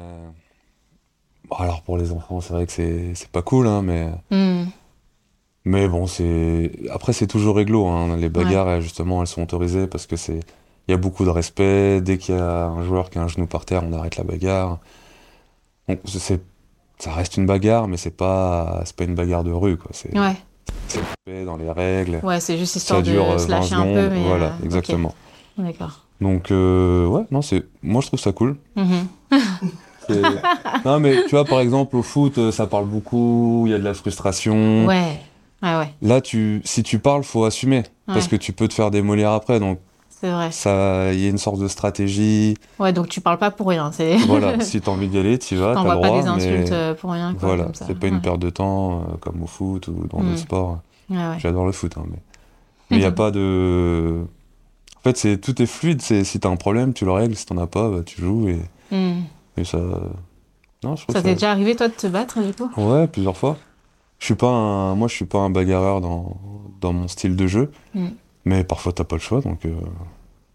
[1.49, 4.11] bon, alors, pour les enfants, c'est vrai que c'est c'est pas cool, hein, mais...
[4.31, 4.64] hmm,
[5.67, 7.87] Mais bon, c'est après c'est toujours réglo.
[7.87, 8.17] Hein.
[8.19, 10.41] Les bagarres, justement, elles sont autorisées parce que c'est
[10.87, 12.03] il y a beaucoup de respect.
[12.03, 14.25] Dès qu'il y a un joueur qui a un genou par terre, on arrête la
[14.25, 14.79] bagarre.
[15.88, 16.41] Donc c'est
[16.99, 19.91] ça reste une bagarre, mais c'est pas c'est pas une bagarre de rue quoi.
[19.95, 20.37] C'est ouais,
[21.26, 22.21] c'est dans les règles.
[22.23, 24.09] ouais, c'est juste histoire Ça dure de euh, se 20 lâcher un peu.
[24.11, 25.14] Mais, voilà, euh, exactement.
[25.57, 26.05] D'accord.
[26.25, 28.57] Donc euh, ouais, non c'est moi je trouve ça cool.
[28.76, 29.07] Mhm.
[30.09, 30.23] C'est-
[30.85, 33.78] non mais tu vois par exemple au foot, euh, ça parle beaucoup, il y a
[33.78, 34.87] de la frustration.
[34.87, 35.21] Ouais,
[35.62, 37.83] ouais, ouais, Là, tu, si tu parles, faut assumer.
[38.07, 39.61] Parce que tu peux te faire démolir après.
[39.61, 39.78] Donc,
[40.11, 40.50] c'est vrai.
[40.52, 42.54] ça, il y a une sorte de stratégie.
[42.78, 43.90] Ouais, donc tu parles pas pour rien.
[43.93, 44.16] C'est...
[44.26, 46.21] Voilà, si t'as envie d'y aller, tu y vas, T'envoies le pas droit.
[46.23, 47.35] des insultes mais euh, pour rien.
[47.35, 50.26] Quoi, voilà, c'est pas une perte de temps euh, comme au foot ou dans Mm.
[50.26, 50.78] d'autres sports.
[51.11, 51.37] Ouais, ouais.
[51.38, 52.19] J'adore le foot, hein, mais
[52.90, 54.25] il n'y a pas de.
[55.05, 56.01] En fait, c'est tout est fluide.
[56.01, 57.35] C'est si t'as un problème, tu le règles.
[57.37, 59.21] Si t'en as pas, bah, tu joues et, Hmm.
[59.57, 59.79] et ça.
[60.83, 61.23] Non, je Ça ça.
[61.23, 63.57] t'est déjà arrivé, toi, de te battre, du coup Ouais, plusieurs fois.
[64.19, 64.95] Je suis pas un...
[64.95, 66.37] Moi, je suis pas un bagarreur dans,
[66.81, 67.71] dans mon style de jeu.
[67.95, 68.07] Mm.
[68.47, 69.75] Mais parfois, t'as pas le choix, donc, euh,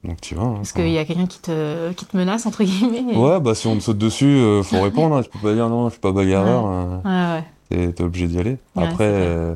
[0.04, 0.44] donc tu vas.
[0.44, 0.54] hein.
[0.58, 3.14] Parce qu'il y a quelqu'un qui te, qui te menace, entre guillemets.
[3.14, 5.16] et- Ouais, bah si on te saute dessus, euh, faut répondre.
[5.18, 5.24] hein.
[5.24, 6.66] Tu peux pas dire non, je suis pas bagarreur.
[6.66, 7.02] hein.
[7.06, 7.44] Ouais, ouais.
[7.88, 8.58] T'es t'es obligé d'y aller.
[8.76, 9.56] Ouais, Après, euh,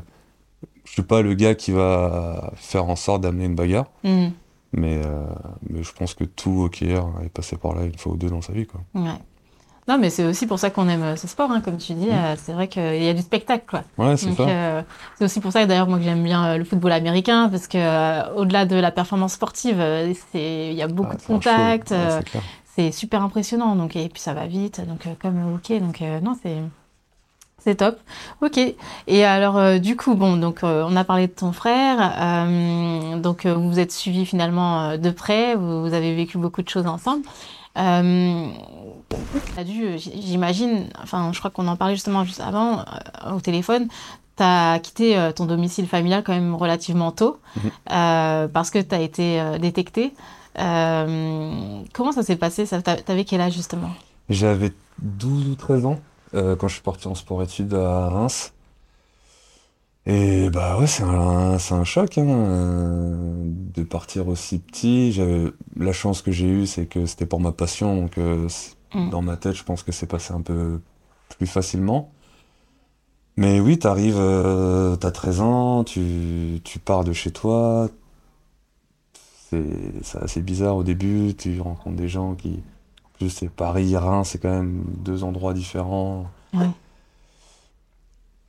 [0.85, 3.85] je suis pas le gars qui va faire en sorte d'amener une bagarre.
[4.03, 4.29] Hmm.
[4.73, 5.25] Mais, euh,
[5.69, 8.41] mais je pense que tout hockeyeur est passé par là une fois ou deux dans
[8.41, 8.81] sa vie, quoi.
[8.95, 9.19] Ouais.
[9.87, 12.07] Non, mais c'est aussi pour ça qu'on aime euh, ce sport, hein, comme tu dis.
[12.09, 13.83] euh, c'est vrai qu'il y a du spectacle, quoi.
[13.97, 14.43] Ouais, c'est ça.
[14.47, 14.81] euh,
[15.17, 18.33] c'est aussi pour ça, d'ailleurs, moi, que j'aime bien le football américain, parce que euh,
[18.35, 19.77] au-delà de la performance sportive,
[20.31, 22.19] c'est il y a beaucoup Ah, de contacts, Ouais,
[22.75, 23.75] c'est super impressionnant.
[23.75, 25.79] Donc, et puis ça va vite, donc comme hockey.
[25.81, 26.57] Donc, euh, non, c'est
[27.63, 27.97] c'est top.
[28.41, 28.59] Ok.
[29.07, 31.97] Et alors, euh, du coup, bon, donc euh, on a parlé de ton frère.
[32.19, 35.55] euh, donc, vous vous êtes suivis finalement de près.
[35.55, 37.23] Vous, vous avez vécu beaucoup de choses ensemble.
[39.55, 42.83] T'as dû, j'imagine, enfin, je crois qu'on en parlait justement juste avant
[43.33, 43.87] au téléphone.
[44.35, 48.49] T'as quitté euh, ton domicile familial quand même relativement tôt Mhm.
[48.51, 50.13] parce que t'as été euh, détecté.
[50.55, 52.65] Comment ça s'est passé?
[52.65, 53.89] Ça T'a- T'avais quel âge justement?
[54.29, 55.99] J'avais 12 ou 13 ans
[56.33, 58.53] quand je suis parti en sport-études à Reims.
[60.05, 65.13] Et bah ouais, c'est un, c'est un choc hein, euh, de partir aussi petit.
[65.13, 65.45] J'avais
[65.77, 68.47] la chance que j'ai eue, c'est que c'était pour ma passion, donc euh,
[68.93, 69.09] Mm.
[69.09, 70.79] dans ma tête, je pense que c'est passé un peu
[71.37, 72.11] plus facilement.
[73.37, 77.89] Mais oui, t'arrives, euh, t'as 13 ans, tu, tu pars de chez toi.
[79.49, 82.61] C'est c'est assez bizarre au début, tu rencontres des gens qui,
[83.23, 86.25] plus c'est Paris, Reims, c'est quand même deux endroits différents.
[86.53, 86.67] Ouais.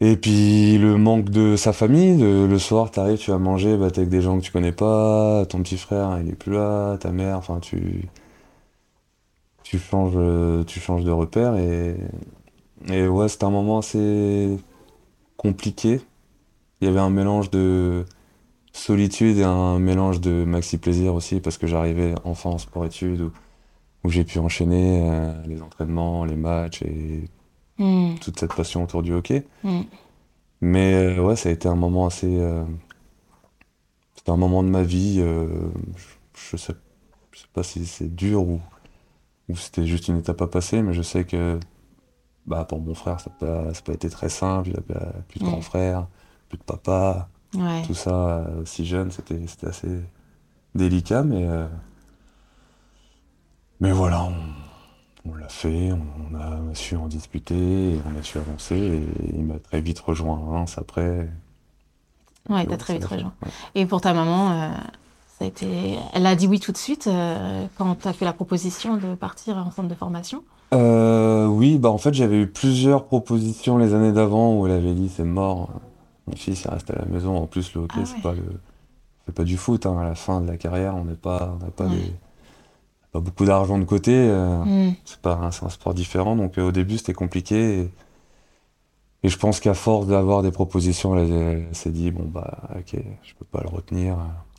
[0.00, 3.90] Et puis le manque de sa famille, de- le soir t'arrives, tu vas manger, bah,
[3.90, 6.96] t'es avec des gens que tu connais pas, ton petit frère il est plus là,
[6.98, 8.08] ta mère, enfin tu
[9.62, 10.18] tu changes
[10.66, 11.96] tu changes de repère et
[12.88, 14.58] et ouais c'était un moment assez
[15.36, 16.00] compliqué.
[16.80, 18.04] Il y avait un mélange de
[18.72, 23.30] solitude et un mélange de maxi plaisir aussi parce que j'arrivais enfin en sport études
[24.04, 27.24] où j'ai pu enchaîner euh, les entraînements, les matchs et
[27.76, 29.44] Hmm, toute cette passion autour du hockey.
[29.64, 29.80] hmm.
[30.60, 32.38] Mais euh, ouais, ça a été un moment assez.
[32.38, 32.62] euh,
[34.14, 35.18] C'était un moment de ma vie.
[35.18, 36.74] je, je sais,
[37.52, 38.60] pas si c'est dur ou,
[39.48, 41.58] ou c'était juste une étape à passer, mais je sais que
[42.46, 44.68] bah, pour mon frère, ça n'a pas, été très simple.
[44.70, 45.48] Il avait plus de Mm.
[45.48, 46.06] grand frère,
[46.48, 47.82] plus de papa, Ouais.
[47.86, 50.00] tout ça aussi jeune, c'était c'était assez
[50.76, 51.44] délicat, mais.
[53.80, 58.76] Mais voilà, on, on l'a fait, on, a su en discuter, on a su avancer,
[58.76, 61.28] et il m'a très vite rejoint Reims après.
[62.48, 63.32] Ouais, t'as très vite rejoint.
[63.42, 63.50] ouais.
[63.74, 64.68] Et pour ta maman, euh,
[65.38, 65.98] ça a été...
[66.12, 69.14] elle a dit oui tout de suite euh, quand tu as fait la proposition de
[69.14, 70.42] partir en centre de formation?
[70.72, 74.94] Euh, oui, bah en fait j'avais eu plusieurs propositions les années d'avant où elle avait
[74.94, 75.70] dit c'est mort,
[76.26, 77.36] mon fils il reste à la maison.
[77.36, 78.20] En plus le hockey Ah c'est ouais.
[78.22, 78.60] pas le,
[79.26, 79.86] c'est pas du foot.
[79.86, 79.96] hein.
[79.98, 81.90] À la fin de la carrière on n'est pas, on n'a pas Ouais.
[81.96, 82.12] des,
[83.14, 84.12] pas beaucoup d'argent de côté.
[84.12, 87.78] euh, Hmm, c'est pas, un- sport différent donc euh, au début c'était compliqué.
[87.78, 87.90] Et,
[89.22, 93.00] et je pense qu'à force d'avoir des propositions, elle, elle s'est dit bon bah ok
[93.22, 94.16] je peux pas le retenir.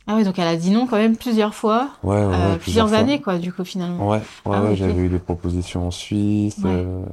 [0.08, 2.58] Ah oui, donc elle a dit non quand même plusieurs fois, Ouais, ouais, euh, plusieurs,
[2.60, 2.98] plusieurs fois.
[2.98, 4.08] années quoi, du coup finalement.
[4.08, 4.22] Ouais, ouais,
[4.54, 7.04] Ah, ouais, j'avais eu des propositions en Suisse, euh.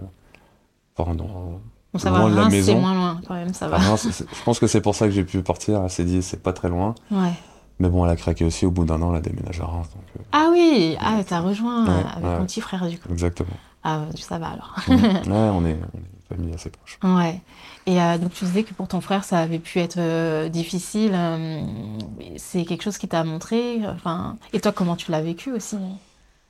[0.95, 2.79] Bon, ça va, loin de la Reims, c'est maison.
[2.79, 3.77] moins loin quand même, ça va.
[3.77, 5.81] Enfin, non, je pense que c'est pour ça que j'ai pu partir.
[5.83, 6.95] Elle s'est dit, c'est pas très loin.
[7.11, 7.33] Ouais.
[7.83, 9.89] Mais bon, elle a craqué aussi au bout d'un an, elle a déménagé à Reims.
[9.93, 12.39] Donc, euh, Ah oui, ah t'as rejoint Ouais, avec ouais.
[12.39, 13.09] mon petit frère du coup.
[13.11, 13.49] exactement.
[13.83, 14.73] Ah ça va alors.
[14.87, 14.95] ouais,
[15.27, 16.97] on est, on est une famille assez proche.
[17.03, 17.41] Ouais.
[17.85, 21.13] Et euh, donc tu disais que pour ton frère ça avait pu être euh, difficile.
[22.37, 23.81] c'est quelque chose qui t'a montré.
[23.93, 25.75] Enfin, et toi comment tu l'as vécu aussi?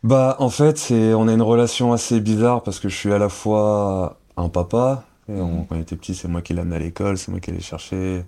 [0.04, 3.18] Bah, en fait, c'est, on a une relation assez bizarre parce que je suis à
[3.18, 5.06] la fois un papa.
[5.30, 5.66] Et on- Mhm.
[5.68, 8.26] quand il était petit, c'est moi qui l'amenais à l'école, c'est moi qui allais chercher.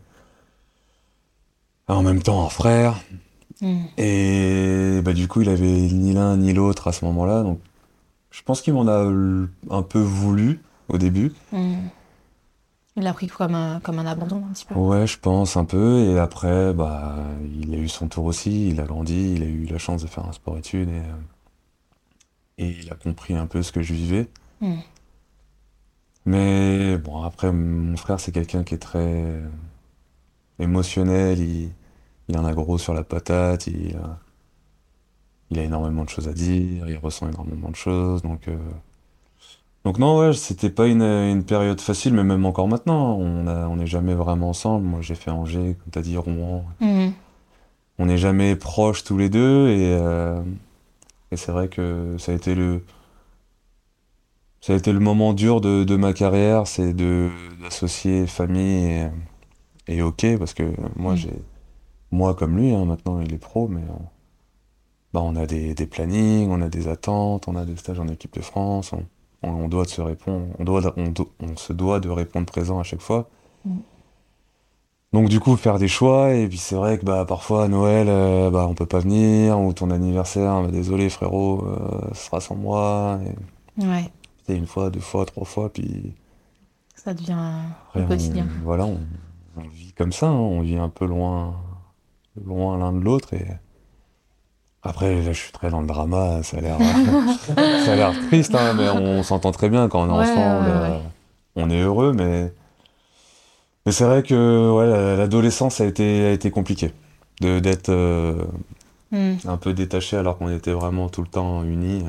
[1.88, 2.96] En même temps, un frère.
[3.62, 3.84] Hmm.
[3.98, 7.44] Et bah, du coup, il avait ni l'un ni l'autre à ce moment-là.
[7.44, 7.60] Donc,
[8.32, 9.12] je pense qu'il m'en a
[9.70, 11.32] un peu voulu au début.
[11.52, 11.76] Hmm.
[12.98, 14.76] Il l'a pris comme un, comme un abandon un petit peu.
[14.76, 16.00] Ouais, je pense un peu.
[16.00, 17.16] Et après, bah,
[17.62, 18.70] il a eu son tour aussi.
[18.70, 19.34] Il a grandi.
[19.36, 20.90] Il a eu la chance de faire un sport-études.
[20.90, 21.04] Et, euh,
[22.58, 24.28] et il a compris un peu ce que je vivais.
[24.62, 24.78] Hmm.
[26.26, 29.42] Mais bon, après, mon frère, c'est quelqu'un qui est très
[30.60, 31.40] émotionnel.
[31.40, 31.72] Il,
[32.28, 33.68] il en a gros sur la patate.
[33.68, 34.20] Il a,
[35.52, 36.88] il a énormément de choses à dire.
[36.88, 38.22] Il ressent énormément de choses.
[38.22, 38.58] Donc, euh,
[39.84, 43.68] donc non, ouais, c'était pas une, une période facile, mais même encore maintenant, on a,
[43.68, 44.86] on n'est jamais vraiment ensemble.
[44.86, 46.66] Moi, j'ai fait Angers, comme t'as dit, Rouen.
[46.80, 47.10] Hmm.
[48.00, 49.70] On n'est jamais proches tous les deux.
[49.70, 50.42] Et, euh,
[51.32, 52.84] et c'est vrai que ça a été le,
[54.62, 59.10] ça a été le moment dur de, de ma carrière, c'est d'associer famille et,
[59.88, 60.64] et hockey, parce que
[60.96, 61.18] moi, Mm.
[61.18, 61.34] j'ai,
[62.12, 64.02] moi comme lui, hein, maintenant il est pro, mais on,
[65.14, 68.08] bah, on a des, des plannings, on a des attentes, on a des stages en
[68.08, 69.04] équipe de France, on,
[69.44, 72.80] on, on doit se répondre, on doit, on, do- on se doit de répondre présent
[72.80, 73.30] à chaque fois.
[73.66, 73.78] Mm.
[75.14, 78.08] Donc du coup, faire des choix, et puis c'est vrai que bah, parfois à Noël,
[78.10, 82.42] euh, bah, on peut pas venir, ou ton anniversaire, bah, désolé frérot, euh, ce sera
[82.42, 83.20] sans moi.
[83.26, 86.14] Et, Ouais, c'était une fois, deux fois, trois fois, puis
[86.96, 87.38] ça devient
[87.94, 88.48] le quotidien.
[88.64, 89.00] voilà, on,
[89.58, 91.56] on vit comme ça, hein, on vit un peu loin,
[92.44, 93.46] loin l'un de l'autre, et
[94.84, 96.78] après, là, je suis très dans le drama, ça a l'air,
[97.86, 100.68] ça a l'air triste, hein, mais on, s'entend très bien quand on est Ouais, ensemble,
[100.68, 101.04] ouais, euh, ouais.
[101.56, 102.54] on est heureux, mais,
[103.86, 106.94] mais c'est vrai que l'adolescence a été, a été compliquée,
[107.42, 108.46] de, d'être euh,
[109.12, 109.36] Hmm.
[109.46, 112.04] un peu détaché alors qu'on était vraiment tout le temps unis.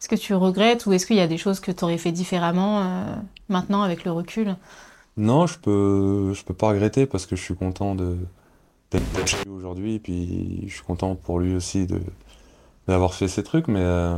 [0.00, 2.12] Est-ce que tu regrettes ou est-ce qu'il y a des choses que tu aurais fait
[2.12, 3.04] différemment euh,
[3.48, 4.56] maintenant avec le recul?
[5.16, 8.16] Non, je peux, je peux pas regretter parce que je suis content de
[8.90, 12.00] d'être chez lui aujourd'hui, puis je suis content pour lui aussi de
[12.86, 14.16] d'avoir fait ces trucs, mais euh,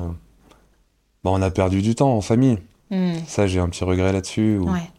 [1.24, 2.58] bah, on a perdu du temps en famille.
[2.90, 3.14] Hmm.
[3.26, 4.58] Ça, j'ai un petit regret là-dessus.
[4.58, 4.90] où, Ouais,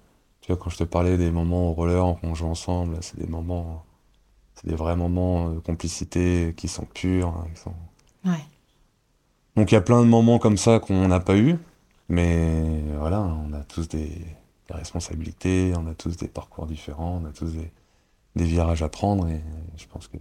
[0.41, 3.27] Tu vois, quand je te parlais des moments au roller qu'on joue ensemble, c'est des
[3.27, 3.83] moments,
[4.55, 7.27] c'est des vrais moments de complicité qui sont purs.
[7.29, 7.73] hein, qui sont-
[8.25, 8.43] ouais.
[9.55, 11.57] Donc il y a plein de moments comme ça qu'on n'a pas eu,
[12.09, 14.11] mais voilà, on a tous des,
[14.69, 17.71] des responsabilités, on a tous des parcours différents, on a tous des,
[18.35, 19.41] des virages à prendre et
[19.77, 20.17] je pense que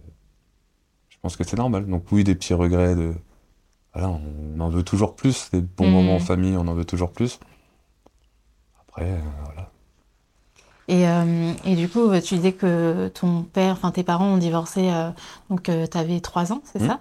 [1.08, 1.86] je pense que c'est normal.
[1.86, 3.14] Donc oui, des petits regrets de
[3.94, 5.92] voilà, on en veut toujours plus, des bons Mhm.
[5.92, 7.40] moments en famille, on en veut toujours plus.
[8.88, 9.70] Après, euh, voilà.
[10.88, 14.88] Et, euh, et du coup, tu disais que ton père, enfin tes parents ont divorcé,
[14.90, 15.10] euh,
[15.50, 16.86] donc tu avais trois ans, c'est Mhm.
[16.86, 17.00] ça?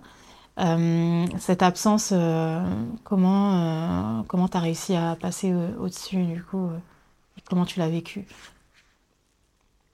[0.59, 2.61] Euh, cette absence, euh,
[3.03, 6.69] comment euh, comment t'as réussi à passer au- au-dessus du coup?
[7.45, 8.25] Comment tu l'as vécu?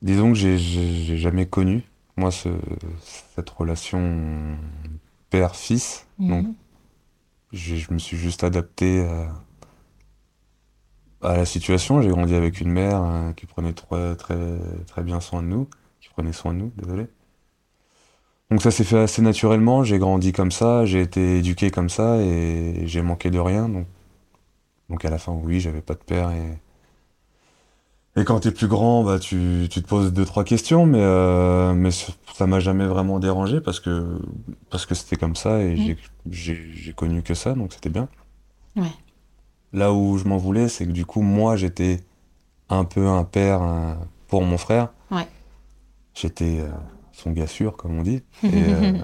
[0.01, 1.83] Disons que j'ai jamais connu
[2.17, 2.49] moi ce,
[3.35, 4.57] cette relation
[5.29, 6.55] père-fils, donc Mhm.
[7.53, 9.33] je me suis juste adapté à,
[11.21, 12.01] à la situation.
[12.01, 14.37] J'ai grandi avec une mère euh, qui prenait très, très,
[14.87, 15.67] très bien soin de nous,
[15.99, 17.07] qui prenait soin de nous, désolé.
[18.51, 19.83] Donc ça s'est fait assez naturellement.
[19.83, 23.67] J'ai grandi comme ça, j'ai été éduqué comme ça et j'ai manqué de rien.
[23.69, 23.87] Donc,
[24.89, 26.60] donc à la fin, oui, j'avais pas de père et
[28.17, 31.73] et quand t'es plus grand, bah tu, tu te poses deux trois questions, mais euh,
[31.73, 34.19] mais ça m'a jamais vraiment dérangé parce que
[34.69, 35.97] parce que c'était comme ça et
[36.29, 38.09] j'ai connu que ça, donc c'était bien.
[38.75, 38.91] Ouais.
[39.71, 42.01] Là où je m'en voulais, c'est que du coup, moi, j'étais
[42.67, 43.61] un peu un père
[44.27, 44.89] pour mon frère.
[45.09, 45.27] Ouais.
[46.13, 46.69] J'étais euh,
[47.13, 48.23] son gars sûr, comme on dit.
[48.43, 49.03] Et, euh,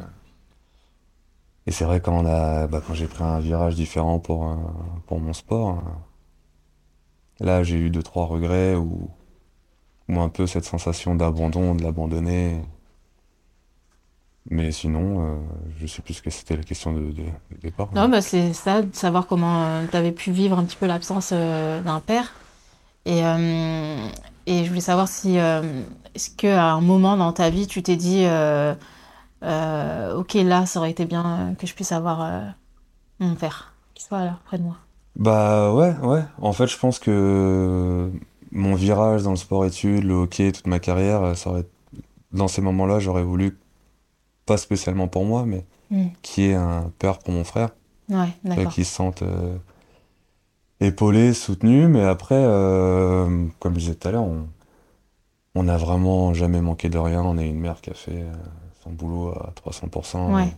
[1.65, 4.57] et c'est vrai, quand, on a, bah, quand j'ai pris un virage différent pour,
[5.05, 5.83] pour mon sport,
[7.39, 9.09] là, j'ai eu deux, trois regrets ou,
[10.09, 12.61] ou un peu cette sensation d'abandon, de l'abandonner.
[14.49, 15.39] Mais sinon, euh,
[15.77, 17.89] je sais plus ce que c'était la question de, de- de départ.
[17.93, 21.31] Non, bah, c'est ça, de savoir comment tu avais pu vivre un petit peu l'absence
[21.33, 22.33] euh, d'un père.
[23.05, 23.97] Et, euh,
[24.47, 25.83] et je voulais savoir si, euh,
[26.15, 28.75] est-ce qu'à un moment dans ta vie, tu t'es dit, euh,
[29.43, 32.41] euh, ok, là, ça aurait été bien euh, que je puisse avoir euh,
[33.19, 34.77] mon père qui soit là près de moi?
[35.17, 36.23] Bah ouais, ouais.
[36.41, 38.09] En fait, je pense que
[38.51, 41.65] mon virage dans le sport-études, le hockey, toute ma carrière, euh, ça aurait...
[42.31, 43.57] dans ces moments-là, j'aurais voulu,
[44.45, 46.07] pas spécialement pour moi, mais Mm.
[46.21, 47.69] qui est un père pour mon frère,
[48.09, 48.73] Ouais, euh, d'accord.
[48.73, 49.55] qui se sente euh,
[50.81, 51.87] épaulé, soutenu.
[51.87, 54.47] Mais après, euh, comme je disais tout à l'heure, on
[55.55, 57.23] on n'a vraiment jamais manqué de rien.
[57.23, 58.23] On a une mère qui a fait
[58.83, 60.35] son boulot à 300%.
[60.35, 60.53] Ouais.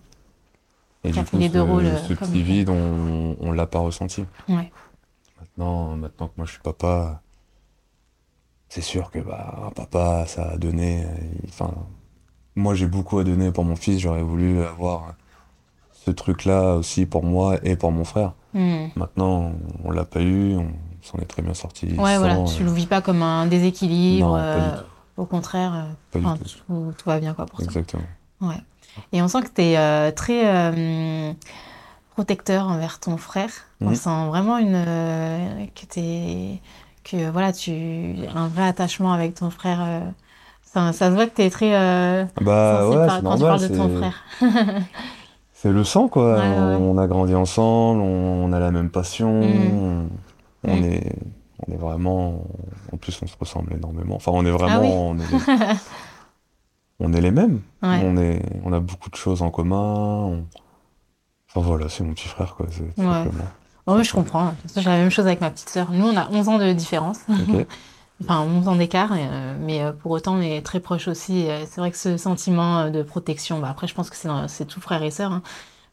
[1.03, 3.79] Et du coup, les deux ce, rôles, ce comme petit vide, on, on l'a pas
[3.79, 4.25] ressenti.
[4.49, 4.71] Ouais.
[5.39, 7.21] Maintenant, maintenant que moi je suis papa,
[8.67, 11.03] c'est sûr que bah, un papa, ça a donné.
[11.05, 11.07] euh,
[11.47, 11.73] Enfin,
[12.55, 13.99] moi j'ai beaucoup à donner pour mon fils.
[13.99, 15.13] J'aurais voulu avoir
[15.93, 18.33] ce truc-là aussi pour moi et pour mon frère.
[18.53, 18.87] Mm.
[18.95, 20.55] Maintenant, on l'a pas eu.
[20.57, 21.85] On s'en est très bien sorti.
[21.97, 24.27] Ouais, voilà, tu euh, le vis pas comme un déséquilibre.
[24.27, 24.75] Non, euh,
[25.15, 26.45] au contraire, euh, tout.
[26.67, 27.65] tout, tout va bien quoi pour ça.
[27.65, 28.03] Exactement.
[28.41, 28.57] Ouais.
[29.13, 31.31] Et on sent que tu es très euh,
[32.15, 33.49] protecteur envers ton frère.
[33.81, 33.95] On Mhm.
[33.95, 36.59] sent vraiment une, euh, que t'es
[37.03, 37.71] que voilà, tu
[38.35, 39.79] un vrai attachement avec ton frère.
[39.81, 39.99] euh,
[40.63, 43.41] ça, ça se voit que tu es très euh, Bah sensible ouais, par- quand tu
[43.41, 43.59] normal.
[43.59, 44.23] parles de ton frère.
[45.53, 46.35] C'est le sang, quoi.
[46.35, 46.77] Ouais, ouais, ouais.
[46.79, 49.73] On, a grandi ensemble, on, on a la même passion, Mhm.
[49.73, 50.07] on,
[50.71, 50.83] on Mhm.
[50.85, 51.15] est,
[51.67, 52.43] on est vraiment.
[52.93, 54.15] En plus, on se ressemble énormément.
[54.15, 54.81] Enfin, on est Ah vraiment.
[54.81, 54.89] oui.
[54.93, 55.39] on, est les,
[56.99, 57.61] on est les mêmes.
[57.81, 58.01] Ouais.
[58.03, 59.77] On, est, on a beaucoup de choses en commun.
[59.77, 60.45] on-
[61.49, 62.67] Enfin voilà, c'est mon petit frère, quoi.
[62.69, 63.23] c'est- Ouais.
[63.87, 64.53] Oh, mais je comprends.
[64.75, 65.91] J'ai la même chose avec ma petite sœur.
[65.91, 67.19] Nous, on a 11 ans de différence.
[68.21, 71.47] Enfin, 11 ans d'écart, euh, mais euh, pour autant, on est très proches aussi.
[71.67, 74.49] C'est vrai que ce sentiment euh, de protection, bah, après, je pense que c'est dans-
[74.49, 75.41] c'est tout frère et sœur, hein.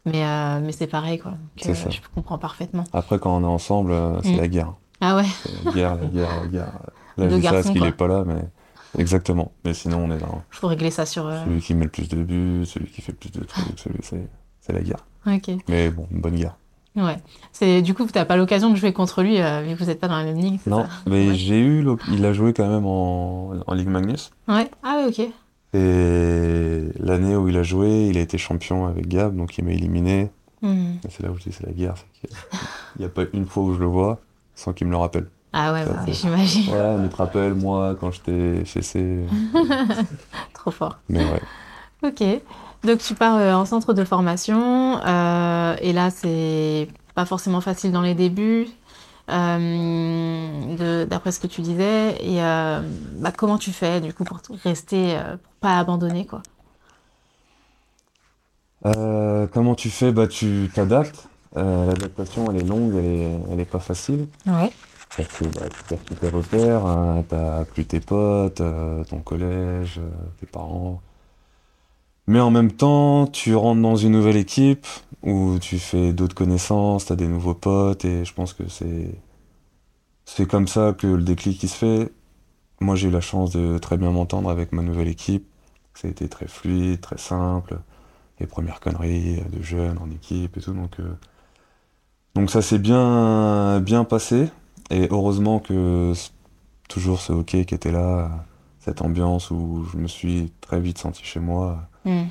[0.06, 1.34] mais, euh, mais c'est pareil, quoi.
[1.56, 1.88] C'est ça.
[1.88, 2.82] je comprends parfaitement.
[2.92, 4.38] Après, quand on est ensemble, c'est Mhm.
[4.40, 4.72] la guerre.
[5.00, 5.26] Ah ouais,
[5.64, 6.72] la guerre, la guerre, la guerre.
[7.16, 7.88] Là, Deux je parce qu'il quoi.
[7.88, 8.42] est pas là, mais.
[8.98, 9.52] Exactement.
[9.64, 11.26] Mais sinon, on est dans faut régler ça sur.
[11.26, 13.78] euh, celui qui met le plus de buts, celui qui fait le plus de trucs,
[13.78, 13.98] celui.
[14.60, 15.04] C'est la guerre.
[15.26, 16.56] Ok, Mais bon, une bonne guerre.
[16.96, 17.16] ouais.
[17.52, 20.00] C'est du coup, t'as pas l'occasion de jouer contre lui euh, vu que vous êtes
[20.00, 20.60] pas dans la même ligue.
[20.66, 21.34] Non, ça mais Ouais.
[21.34, 21.86] j'ai eu.
[22.12, 24.30] Il a joué quand même en, en Ligue Magnus.
[24.48, 24.68] Ouais.
[24.82, 25.28] Ah ouais, ok.
[25.74, 29.72] Et l'année où il a joué, il a été champion avec Gab, donc il m'a
[29.72, 30.30] éliminé.
[30.62, 30.94] Hmm.
[31.10, 31.94] C'est là où je dis c'est la guerre.
[32.20, 32.30] qu'il
[33.00, 34.20] n'y a pas une fois où je le vois
[34.54, 35.26] sans qu'il me le rappelle.
[35.58, 36.70] Ah ouais, bah, j'imagine.
[36.70, 39.24] Ouais, on te rappelle, moi, quand je t'ai fessé.
[40.52, 40.98] Trop fort.
[41.08, 41.40] Mais ouais.
[42.02, 42.22] Ok.
[42.84, 47.90] Donc tu pars euh, en centre de formation euh, et là c'est pas forcément facile
[47.90, 48.68] dans les débuts,
[49.30, 52.16] euh, d'après ce que tu disais.
[52.22, 56.42] Et bah, comment tu fais du coup pour rester, pour pas abandonner quoi?
[59.52, 60.12] Comment tu fais?
[60.12, 61.26] Bah, tu t'adaptes.
[61.56, 64.28] L'adaptation, elle est longue, elle est, elle est pas facile.
[64.46, 64.70] Ouais.
[65.16, 69.20] Parce que bah, tu perds tous tes repères, hein, t'as plus tes potes, euh, ton
[69.20, 71.00] collège, euh, tes parents.
[72.26, 74.86] Mais en même temps, tu rentres dans une nouvelle équipe
[75.22, 79.20] où tu fais d'autres connaissances, t'as des nouveaux potes, et je pense que c'est
[80.26, 82.12] c'est comme ça que le déclic qui se fait.
[82.80, 85.46] Moi, j'ai eu la chance de très bien m'entendre avec ma nouvelle équipe.
[85.94, 87.78] Ça a été très fluide, très simple.
[88.40, 91.14] Les premières conneries de jeunes en équipe et tout, donc euh,
[92.34, 94.50] donc ça s'est bien bien passé.
[94.90, 96.12] Et heureusement que
[96.88, 98.30] toujours ce hockey qui était là,
[98.78, 102.26] cette ambiance où je me suis très vite senti chez moi, Hmm.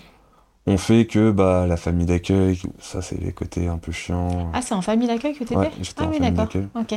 [0.68, 4.50] on fait que bah, la famille d'accueil, ça c'est les côtés un peu chiants.
[4.54, 6.48] Ah c'est en famille d'accueil que t'étais Ouais, Ah en oui d'accord.
[6.76, 6.96] Ok.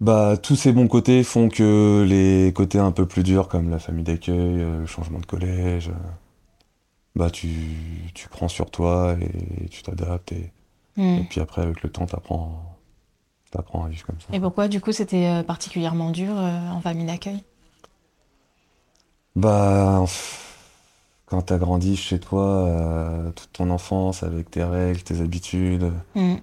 [0.00, 3.78] Bah, tous ces bons côtés font que les côtés un peu plus durs, comme la
[3.78, 5.92] famille d'accueil, euh, le changement de collège, euh,
[7.14, 7.48] bah tu,
[8.14, 10.32] tu prends sur toi et tu t'adaptes.
[10.32, 10.50] Et,
[10.96, 11.20] Hmm.
[11.20, 12.76] et puis après, avec le temps, t'apprends,
[13.52, 14.34] t'apprends à vivre comme ça.
[14.36, 17.44] Et pourquoi du coup c'était euh, particulièrement dur euh, en famille d'accueil?
[19.36, 20.04] Bah,
[21.26, 26.34] quand t'as grandi chez toi euh, toute ton enfance avec tes règles, tes habitudes, Hmm.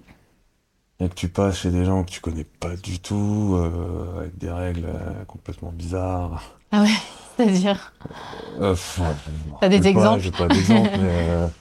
[0.98, 4.38] et que tu passes chez des gens que tu connais pas du tout, euh, avec
[4.38, 6.42] des règles euh, complètement bizarres.
[6.72, 6.88] Ah ouais,
[7.36, 7.92] c'est-à-dire?
[9.60, 10.20] T'as des pas- exemples?
[10.20, 11.48] J'ai pas d'exemple, mais,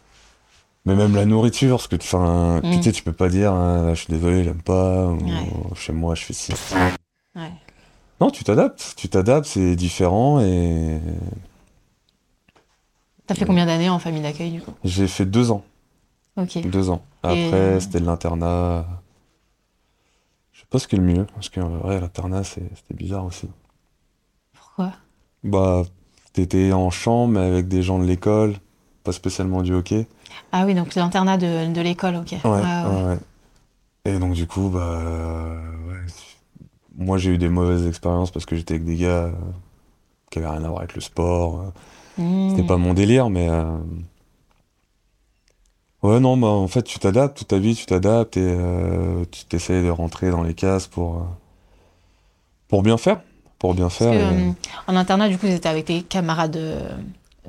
[0.85, 2.79] mais même la nourriture, parce que enfin, Mm.
[2.81, 5.75] tu tu peux pas dire, hein, je suis désolé, j'aime pas, ou Ouais.
[5.75, 6.53] chez moi, je fais ci.
[7.35, 7.51] Ouais.
[8.21, 10.99] Non, tu t'adaptes, tu t'adaptes, c'est différent, et
[13.27, 14.73] T'as fait combien d'années en famille d'accueil du coup?
[14.83, 15.63] J'ai fait deux ans.
[16.35, 16.57] Ok.
[16.67, 17.03] Deux ans.
[17.23, 18.87] Et- Après, c'était de l'internat.
[20.51, 22.65] Je sais pas ce qui est le mieux, parce qu'en vrai, l'internat, c'était
[22.95, 23.47] bizarre aussi.
[24.53, 24.93] Pourquoi?
[25.43, 25.83] Bah,
[26.33, 28.55] t'étais en chambre, mais avec des gens de l'école,
[29.03, 30.07] pas spécialement du hockey.
[30.51, 32.33] Ah oui, donc l'internat de, de l'école, ok.
[32.43, 33.17] Ouais.
[34.05, 35.59] Et donc, du coup, bah, euh,
[35.89, 35.99] ouais.
[36.97, 39.31] Moi, j'ai eu des mauvaises expériences parce que j'étais avec des gars euh,
[40.31, 41.71] qui avaient rien à voir avec le sport.
[42.17, 42.49] Mmh.
[42.51, 43.47] C'était pas mon délire, mais.
[43.49, 43.77] euh,
[46.01, 49.43] Ouais, non, bah, en fait, tu t'adaptes toute ta vie, tu t'adaptes et euh, tu
[49.45, 51.25] t'essayes de rentrer dans les cases pour,
[52.69, 53.19] pour bien faire.
[53.59, 54.13] Pour bien faire.
[54.13, 54.53] Parce que, et-
[54.87, 56.55] en internat, du coup, vous étiez avec tes camarades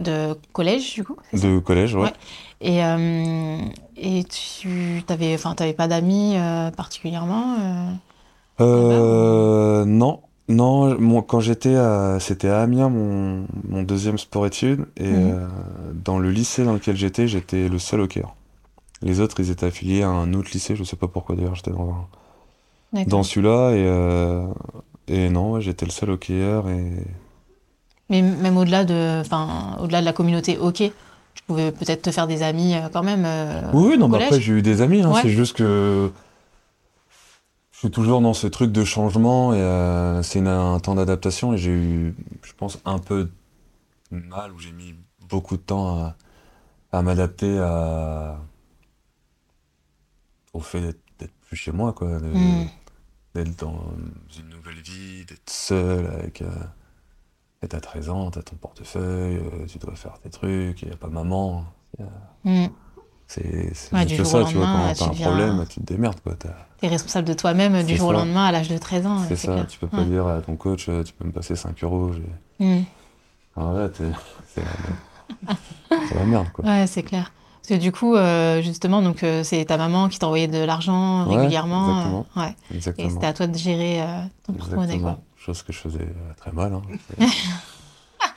[0.01, 2.03] de, collège, du coup De collège, ouais.
[2.05, 2.13] Ouais.
[2.61, 3.59] Et, euh,
[3.97, 7.91] et tu t'avais, enfin, t'avais pas d'amis euh, particulièrement euh,
[8.61, 15.11] Euh, non, non, moi, quand j'étais à, c'était à Amiens, mon, mon deuxième sport-études, et
[15.11, 15.49] Mhm.
[16.05, 18.35] dans le lycée dans lequel j'étais, j'étais le seul hockeyeur.
[19.03, 21.73] Les autres, ils étaient affiliés à un autre lycée, je sais pas pourquoi d'ailleurs, j'étais
[21.73, 22.09] dans, un-
[23.07, 23.73] dans celui-là,
[25.09, 26.93] et, et non, ouais, j'étais le seul hockeyeur, et
[28.11, 30.93] Mais même au-delà de, enfin, au-delà de la communauté hockey,
[31.35, 33.23] tu pouvais peut-être te faire des amis euh, quand même.
[33.25, 35.23] euh, Oui, oui, non, mais après, j'ai eu des amis, hein, Ouais.
[35.23, 36.11] c'est juste que
[37.73, 41.59] je suis toujours dans ce truc de changement et euh, c'est un temps d'adaptation et
[41.59, 43.31] j'ai eu, je pense, un peu
[44.11, 44.95] de mal où j'ai mis
[45.29, 46.17] beaucoup de temps à,
[46.93, 48.39] à m'adapter à,
[50.53, 50.81] au fait
[51.19, 52.67] d'être plus chez moi, quoi, de- Mm.
[53.35, 53.81] d'être dans
[54.37, 56.43] une nouvelle vie, d'être seul avec.
[56.43, 56.49] euh,
[57.69, 60.97] t'as 13 ans, t'as ton portefeuille, euh, tu dois faire tes trucs, il n'y a
[60.97, 61.65] pas maman.
[62.45, 62.67] Mm.
[63.27, 63.43] c'est
[63.93, 66.35] Ouais, juste ça, tu vois, quand t'as un problème, tu te démerdes, quoi.
[66.81, 69.19] T'es responsable de toi-même du jour au lendemain à l'âge de 13 ans.
[69.29, 69.67] C'est ça, clair.
[69.67, 70.05] tu peux pas Ouais.
[70.07, 72.13] dire à ton coach, euh, tu peux me passer 5 euros.
[72.13, 72.85] j'ai- Mm.
[73.57, 73.89] Ah
[74.55, 74.63] c'est
[76.15, 76.65] la, merde, quoi.
[76.65, 77.33] Ouais, c'est clair.
[77.61, 81.27] Parce que du coup, euh, justement, donc euh, c'est ta maman qui t'envoyait de l'argent
[81.29, 81.89] Ouais, régulièrement.
[81.91, 82.27] exactement.
[82.37, 82.55] euh, ouais.
[82.71, 83.11] Et Exactement.
[83.11, 84.03] c'était à toi de gérer
[84.45, 84.99] ton porte-monnaie.
[85.45, 86.73] Chose que je faisais euh, très mal.
[86.75, 86.83] Hein.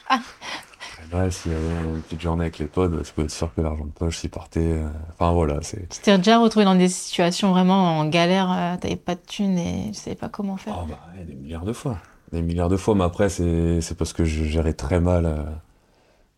[0.09, 3.31] très mal, s'il y avait une petite journée avec les potes, bah, tu peux être
[3.31, 4.59] sûr que l'argent de poche s'y partait.
[4.61, 5.89] euh, Enfin voilà, c'est.
[5.89, 9.57] Tu t'es déjà retrouvé dans des situations vraiment en galère, euh, t'avais pas de thunes
[9.57, 10.79] et tu savais pas comment faire.
[10.81, 11.97] Oh bah des milliards de fois.
[12.31, 15.43] Des milliards de fois, mais après, c'est c'est parce que je gérais très mal, euh,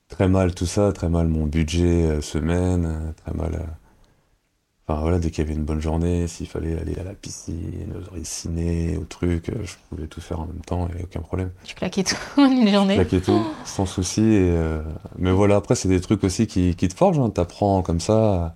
[0.10, 3.65] très mal tout ça, très mal mon budget euh, semaine, très mal.
[4.88, 7.91] Enfin voilà, dès qu'il y avait une bonne journée, s'il fallait aller à la piscine,
[8.15, 11.04] au ciné, au truc, euh, je pouvais tout faire en même temps, il n'y avait
[11.06, 11.50] aucun problème.
[11.63, 12.93] Tu claquais tout en une journée.
[12.93, 14.21] Claquer tout, sans souci.
[14.21, 14.84] Et, euh,
[15.17, 18.56] Mais voilà, après, c'est des trucs aussi qui, qui te forgent, hein, t'apprends comme ça.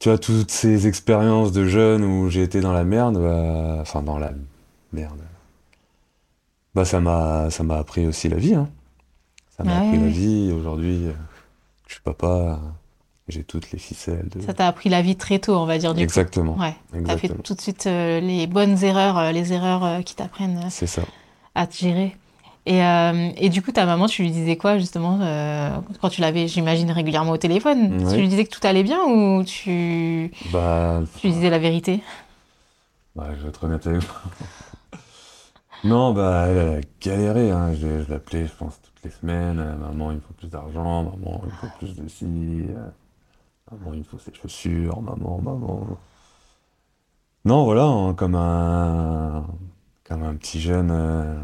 [0.00, 4.02] Tu as toutes ces expériences de jeune où j'ai été dans la merde, bah, enfin
[4.02, 4.32] dans la
[4.92, 5.20] merde.
[6.74, 8.68] Bah ça m'a ça m'a appris aussi la vie, hein.
[9.56, 10.52] Ça m'a Ah appris la vie.
[10.52, 11.12] Aujourd'hui, euh,
[11.86, 12.58] je suis papa,
[13.28, 14.40] j'ai toutes les ficelles de.
[14.42, 16.54] Ça t'a appris la vie très tôt, on va dire, du Exactement.
[16.54, 16.60] coup.
[16.60, 16.74] Ouais.
[17.06, 20.68] T'as fait tout de suite euh, les bonnes erreurs, euh, les erreurs euh, qui t'apprennent
[20.70, 21.02] ça.
[21.54, 22.16] à te gérer.
[22.66, 22.78] Et,
[23.36, 25.18] et du coup, ta maman, tu lui disais quoi, justement,
[26.00, 28.02] quand tu l'avais, j'imagine, régulièrement au téléphone?
[28.10, 32.00] Tu lui disais que tout allait bien ou tu, Bah, tu lui disais la vérité?
[33.14, 34.02] Bah, je vais être honnête avec.
[35.84, 37.74] Non, bah, elle a galéré, hein.
[37.74, 39.56] Je, je l'appelais, je pense, toutes les semaines.
[39.78, 41.02] Maman, il me faut plus d'argent.
[41.04, 42.24] Maman, il me faut plus de ci.
[43.80, 45.00] Maman, il me faut ces chaussures.
[45.00, 45.86] Maman, maman.
[47.44, 49.46] Non, voilà, hein, comme un,
[50.04, 51.38] comme un petit jeune euh,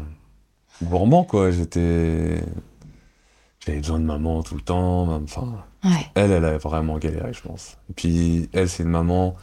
[0.83, 1.51] gourmand, quoi.
[1.51, 2.43] J'étais,
[3.65, 5.05] j'avais besoin de maman tout le temps.
[5.05, 6.07] même- Enfin, Ouais.
[6.15, 7.77] elle, elle a vraiment galéré, je pense.
[7.89, 9.35] Et puis, elle, c'est une maman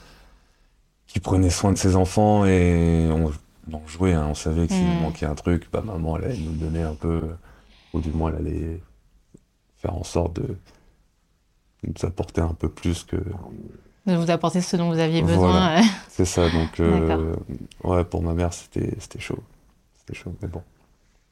[1.07, 3.31] qui prenait soin de ses enfants et on,
[3.73, 5.01] on jouait, hein, on savait que s'il Mm.
[5.01, 7.23] manquait un truc, bah, maman, elle allait nous le donner un peu,
[7.93, 8.83] ou du moins, elle allait
[9.79, 10.57] faire en sorte de
[11.85, 13.17] nous apporter un peu plus que.
[14.07, 15.51] De vous apporter ce dont vous aviez besoin.
[15.51, 15.79] Voilà.
[15.81, 15.83] euh.
[16.09, 17.35] C'est ça, donc, euh,
[17.85, 19.39] ouais, pour ma mère, c'était chaud.
[19.99, 20.63] C'était chaud, mais bon.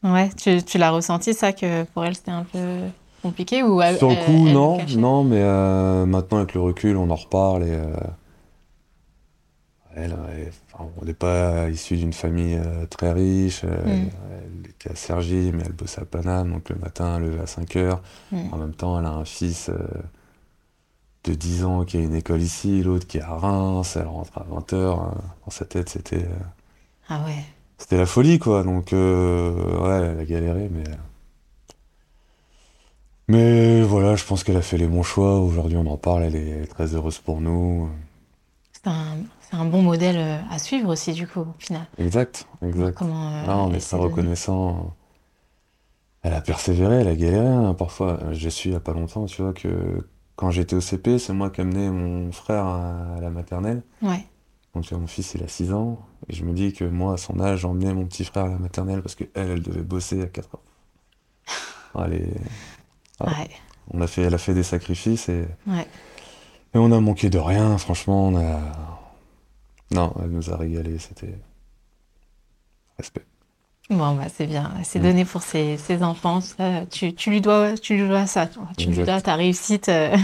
[0.03, 2.81] Ouais, tu, tu l'as ressenti, ça, que pour elle, c'était un peu
[3.23, 7.11] compliqué ou Sur le coup, elle non, non, mais euh, maintenant avec le recul, on
[7.11, 7.97] en reparle et euh,
[9.97, 13.65] elle, elle- enfin, on n'est pas issu d'une famille très riche.
[13.65, 13.69] Mm.
[13.89, 17.47] Elle était à Cergy, mais elle bossait à Paname, donc le matin, elle levait à
[17.47, 18.03] 5 heures.
[18.31, 18.53] Mm.
[18.53, 19.71] En même temps, elle a un fils
[21.27, 23.97] de 10 ans qui a une école ici, l'autre qui est à Reims.
[23.97, 25.01] Elle rentre à 20 heures.
[25.01, 25.15] hein.
[25.45, 26.29] Dans sa tête, c'était euh,
[27.09, 27.45] Ah ouais.
[27.79, 28.63] c'était la folie, quoi.
[28.65, 30.85] Donc, euh, ouais, elle a galéré, mais.
[33.29, 35.41] Mais voilà, je pense qu'elle a fait les bons choix.
[35.41, 37.91] Aujourd'hui, on en parle, elle est très heureuse pour nous.
[38.73, 41.87] C'est un, c'est un bon modèle euh, à suivre aussi, du coup, au final.
[41.99, 42.97] Exact, exact.
[42.97, 44.95] Comment, euh, Ah, on est très reconnaissant.
[46.23, 48.21] Elle a persévéré, elle a galéré, hein, parfois.
[48.33, 51.33] J'ai su il n'y a pas longtemps, tu vois, que quand j'étais au CP, c'est
[51.33, 53.83] moi qui amenais mon frère à, la maternelle.
[54.03, 54.25] Ouais.
[54.75, 55.99] Donc, mon fils, il a 6 ans.
[56.29, 58.59] Et je me dis que moi, à son âge, j'emmenais mon petit frère à la
[58.59, 60.63] maternelle parce qu'elle, elle devait bosser à 4 heures.
[62.03, 62.29] Allez,
[63.19, 63.27] Ah.
[63.31, 63.49] Ouais.
[63.93, 65.87] on a fait, elle a fait des sacrifices et, Ouais.
[66.75, 68.29] et on a manqué de rien, franchement.
[68.29, 68.61] On a...
[69.93, 71.39] Non, elle nous a régalé, c'était.
[72.99, 73.25] Respect.
[73.91, 74.73] Bon, bah, c'est bien.
[74.83, 75.03] C'est Mm.
[75.03, 76.41] donné pour ses, ses enfants.
[76.91, 78.49] Tu, tu lui dois, tu lui dois ça.
[78.77, 80.17] Tu lui dois ta réussite euh,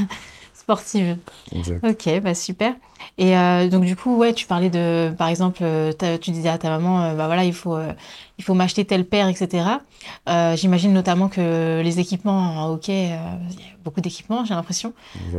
[0.77, 1.17] sportive.
[1.53, 1.85] Exact.
[1.87, 2.75] Ok, bah super.
[3.19, 6.59] Et euh, donc du coup, ouais, tu parlais de, par exemple, euh, tu disais à
[6.59, 7.93] ta maman, euh, bah voilà, il faut, euh,
[8.39, 9.65] il faut m'acheter telle paire, etc.
[10.55, 14.93] J'imagine notamment que les équipements en hockey, il y a beaucoup d'équipements, j'ai l'impression.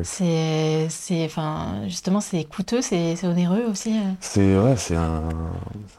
[0.04, 3.96] C'est, c'est, enfin, justement, c'est coûteux, c'est, c'est onéreux aussi.
[4.20, 5.30] C'est ouais, c'est un,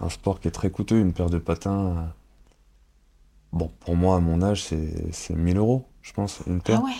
[0.00, 0.98] un sport qui est très coûteux.
[0.98, 2.12] Une paire de patins,
[3.52, 6.80] bon, pour moi, à mon âge, c'est c'est 1000 euros, je pense, une paire.
[6.82, 6.92] Ah ouais.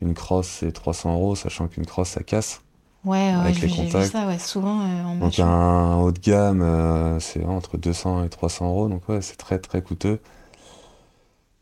[0.00, 2.62] Une crosse, c'est 300 euros, sachant qu'une crosse, ça casse.
[3.04, 7.18] Ouais, Avec les vu ça, ouais, souvent euh, en Donc un haut de gamme, euh,
[7.20, 10.20] c'est entre 200 et 300 euros, donc ouais, c'est très très coûteux.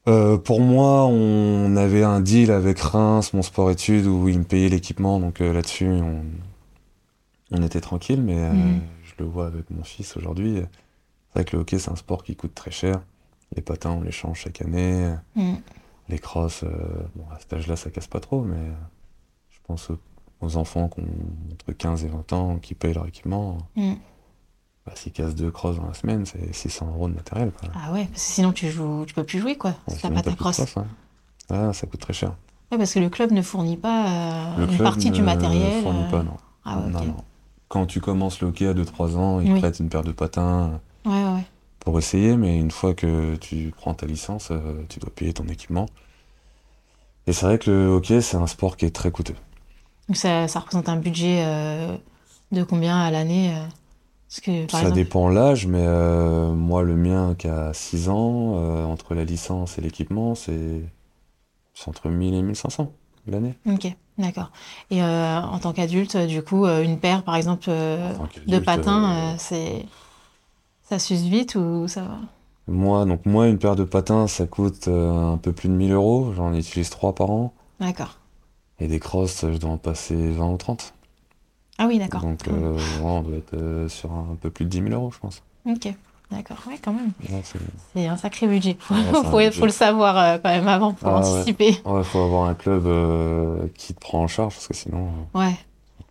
[0.08, 4.68] Euh, pour moi, on avait un deal avec Reims, mon sport-études, où ils me payaient
[4.68, 6.22] l'équipement, donc euh, là-dessus, on,
[7.50, 8.80] on était tranquille, mais euh, Mhm.
[9.04, 10.56] je le vois avec mon fils aujourd'hui.
[10.58, 13.02] C'est vrai que le hockey, c'est un sport qui coûte très cher.
[13.54, 15.12] Les patins, on les change chaque année.
[15.34, 15.54] Mm.
[16.08, 16.68] Les crosses, euh,
[17.16, 18.72] bon, à cet âge-là, ça casse pas trop, mais euh,
[19.50, 19.90] je pense
[20.40, 21.06] aux, enfants qui ont
[21.52, 23.58] entre 15 et 20 ans qui payent leur équipement.
[23.74, 23.94] Mm.
[24.86, 27.50] Bah, s'ils cassent deux crosses dans la semaine, c'est 600 euros de matériel.
[27.58, 27.70] Quoi.
[27.74, 30.10] Ah ouais, parce que sinon tu joues, tu peux plus jouer quoi, Ouais, si t'as
[30.10, 30.58] pas ta crosse.
[30.58, 30.82] ouais.
[31.50, 32.36] Ah, ça coûte très cher.
[32.70, 34.08] Ouais, parce que le club ne fournit pas
[34.58, 35.82] euh, Le une partie du ne matériel.
[35.82, 36.36] fournit euh, pas, non.
[36.64, 37.16] Ah ouais, Non, non.
[37.68, 39.58] Quand tu commences le hockey à 2-3 ans, ils Oui.
[39.60, 41.44] prêtent une paire de patins ouais, ouais.
[41.86, 45.46] Pour essayer, mais une fois que tu prends ta licence, euh, tu dois payer ton
[45.46, 45.86] équipement.
[47.28, 49.36] Et c'est vrai que le hockey, c'est un sport qui est très coûteux.
[50.08, 51.96] Donc ça, ça représente un budget euh,
[52.50, 53.64] de combien à l'année euh,
[54.28, 58.08] Parce que par Ça exemple, dépend l'âge, mais euh, moi, le mien qui a 6
[58.08, 60.82] ans, euh, entre la licence et l'équipement, c'est
[61.86, 62.92] entre 1000 et 1500
[63.28, 63.54] l'année.
[63.66, 63.86] ok,
[64.18, 64.50] d'accord.
[64.90, 69.84] Et en tant qu'adulte, du coup, une paire, par exemple, de patins, c'est
[70.88, 72.18] ça s'use vite ou ça va
[72.68, 75.92] Moi, donc moi, une paire de patins, ça coûte euh, un peu plus de 1000
[75.92, 76.32] euros.
[76.34, 77.52] J'en utilise 3 par an.
[77.80, 78.18] D'accord.
[78.78, 80.92] Et des crosses, je dois en passer 20 ou 30.
[81.78, 82.22] Ah oui, d'accord.
[82.22, 85.10] Donc, euh, ouais, on doit être euh, sur un peu plus de 10 000 euros,
[85.10, 85.42] je pense.
[85.66, 85.92] Ok,
[86.30, 86.58] d'accord.
[86.66, 87.12] Ouais, quand même.
[87.30, 88.76] Ouais, c'est- un sacré budget.
[88.90, 89.50] Ouais, un faut, budget.
[89.52, 91.76] faut le savoir euh, quand même avant pour Ah anticiper.
[91.84, 92.84] Ouais, faut avoir un club
[93.74, 95.54] qui te prend en charge, parce que sinon, Ouais,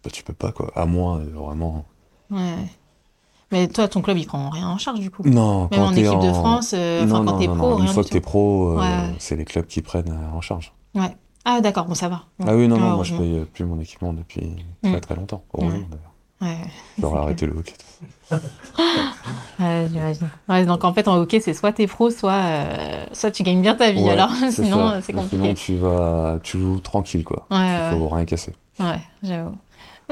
[0.04, 0.72] bah, tu peux pas, quoi.
[0.76, 1.86] À moins, vraiment.
[2.32, 2.56] ouais.
[3.52, 5.22] Mais toi, ton club, il prend rien en charge du coup.
[5.24, 7.76] Non, Même quand en équipe de France, euh, non, quand t'es pro, non.
[7.76, 9.14] rien Une fois que t'es pro, euh, Ouais.
[9.20, 10.74] c'est les clubs qui prennent euh, en charge.
[10.96, 11.16] Ouais.
[11.46, 12.24] Ah d'accord, bon ça va.
[12.46, 13.36] Ah oui, non, Ah, non, moi je heureusement.
[13.38, 15.00] paye plus mon équipement depuis très Mm.
[15.00, 15.44] très longtemps.
[15.54, 16.12] Heureusement d'ailleurs.
[16.42, 16.68] Ouais.
[17.00, 17.74] J'aurais arrêté le hockey.
[19.60, 20.30] Ouais, j'imagine.
[20.50, 23.62] Ouais, donc en fait en hockey c'est soit t'es pro, soit euh, soit tu gagnes
[23.62, 24.02] bien ta vie.
[24.04, 25.54] Ouais, alors sinon c'est Sinon, compliqué.
[25.54, 27.46] tu vas, tu joues tranquille, quoi.
[27.52, 28.54] Ouais, ouais, Il faut rien casser.
[28.80, 29.56] ouais, j'avoue.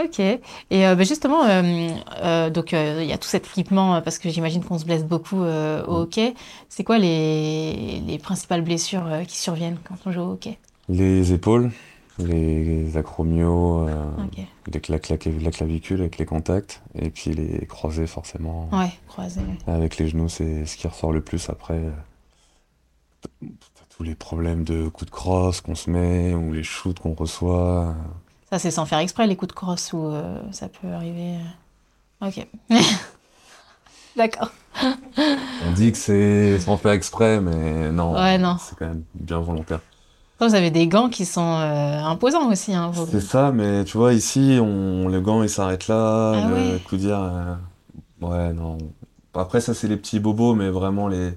[0.01, 0.19] Ok.
[0.19, 0.41] Et
[0.71, 1.89] euh, bah, justement, euh,
[2.23, 5.37] euh, donc il y a tout cet équipement parce que j'imagine qu'on se blesse beaucoup
[5.37, 5.83] au Mm.
[5.87, 6.33] hockey.
[6.69, 10.57] C'est quoi les, les principales blessures qui surviennent quand on joue au hockey?
[10.89, 11.71] Les épaules,
[12.19, 14.45] les acromios, Ok.
[14.67, 18.69] les cla- cla- la clavicule avec les contacts, et puis les croisés forcément.
[18.71, 19.41] Ouais, croisé.
[19.41, 19.73] ouais.
[19.73, 21.79] Avec les genoux, c'est ce qui ressort le plus après.
[23.95, 27.95] Tous les problèmes de coups de crosse qu'on se met, ou les shoots qu'on reçoit.
[28.53, 31.37] Ça c'est sans faire exprès les coups de crosse ou euh, ça peut arriver.
[32.21, 32.27] euh.
[32.27, 32.47] Ok.
[34.15, 34.51] D'accord.
[34.79, 38.57] On dit que c'est sans faire exprès, mais non, Ouais, non.
[38.59, 39.79] c'est quand même bien volontaire.
[40.39, 42.75] Vous avez des gants qui sont euh, imposants aussi.
[42.75, 46.47] Hein, vos- C'est ça, mais tu vois, ici, on, le gant, il s'arrête là, Ah
[46.47, 46.79] le ouais.
[46.87, 47.55] coudière, euh,
[48.21, 48.77] ouais, non.
[49.33, 51.31] Après, ça, c'est les petits bobos, mais vraiment, les,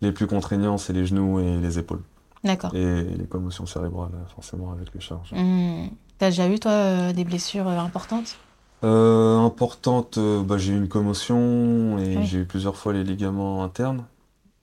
[0.00, 2.02] les plus contraignants, c'est les genoux et les épaules.
[2.44, 2.72] D'accord.
[2.74, 5.32] Et les commotions cérébrales, forcément, avec les charges.
[5.32, 5.86] Hmm.
[6.22, 8.36] T'as déjà eu, toi, euh, des blessures euh, importantes?
[8.84, 12.26] Euh, importante, euh, bah, j'ai eu une commotion et Oui.
[12.26, 14.04] j'ai eu plusieurs fois les ligaments internes,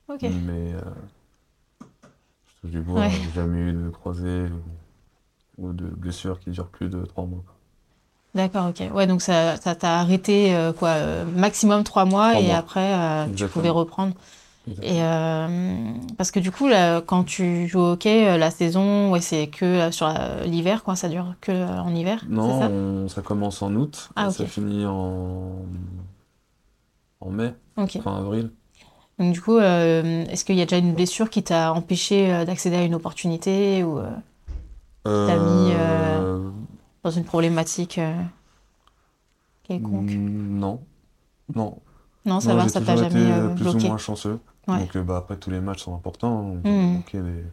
[0.08, 0.22] Ok.
[0.22, 0.72] mais
[2.48, 3.12] je touche du bois, Ouais.
[3.12, 4.46] j'ai jamais eu de croisé
[5.58, 7.44] ou, de blessure qui dure plus de trois mois.
[8.34, 8.82] D'accord, ok.
[8.94, 12.56] Ouais, donc ça, ça t'a arrêté, quoi, maximum trois mois et mois.
[12.56, 14.14] après, tu pouvais reprendre.
[14.82, 15.48] Et euh,
[16.18, 19.48] parce que du coup, là, quand tu joues au hockey, euh, la saison, ouais, c'est
[19.48, 20.08] que euh, sur
[20.46, 22.68] l'hiver, quoi, ça dure que en hiver, Non, ça?
[22.68, 25.52] on- ça commence en août Ah, et ça finit en,
[27.22, 28.00] en mai, Ok.
[28.02, 28.52] fin avril.
[29.18, 32.78] Donc du coup, euh, est-ce qu'il y a déjà une blessure qui t'a empêché d'accéder
[32.78, 34.10] à une opportunité ou euh,
[35.04, 35.72] T'as mis,
[37.04, 38.00] dans une problématique
[39.64, 40.12] quelconque?
[40.12, 40.80] mm, Non,
[41.56, 41.78] non.
[42.26, 43.88] Non, ça Non, va, ça t'a été jamais euh, euh, plus ou bloqué.
[43.88, 44.40] moins chanceux.
[44.70, 44.80] Ouais.
[44.80, 46.44] Donc euh, bah, après, tous les matchs sont importants.
[46.44, 46.98] Donc, Mhm.
[47.00, 47.44] ok, des...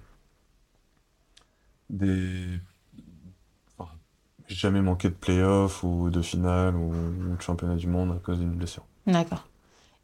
[1.90, 2.60] des...
[3.78, 3.90] enfin,
[4.48, 8.18] j'ai jamais manqué de play-off ou de finale ou, ou de championnat du monde à
[8.24, 8.84] cause d'une blessure.
[9.06, 9.44] D'accord.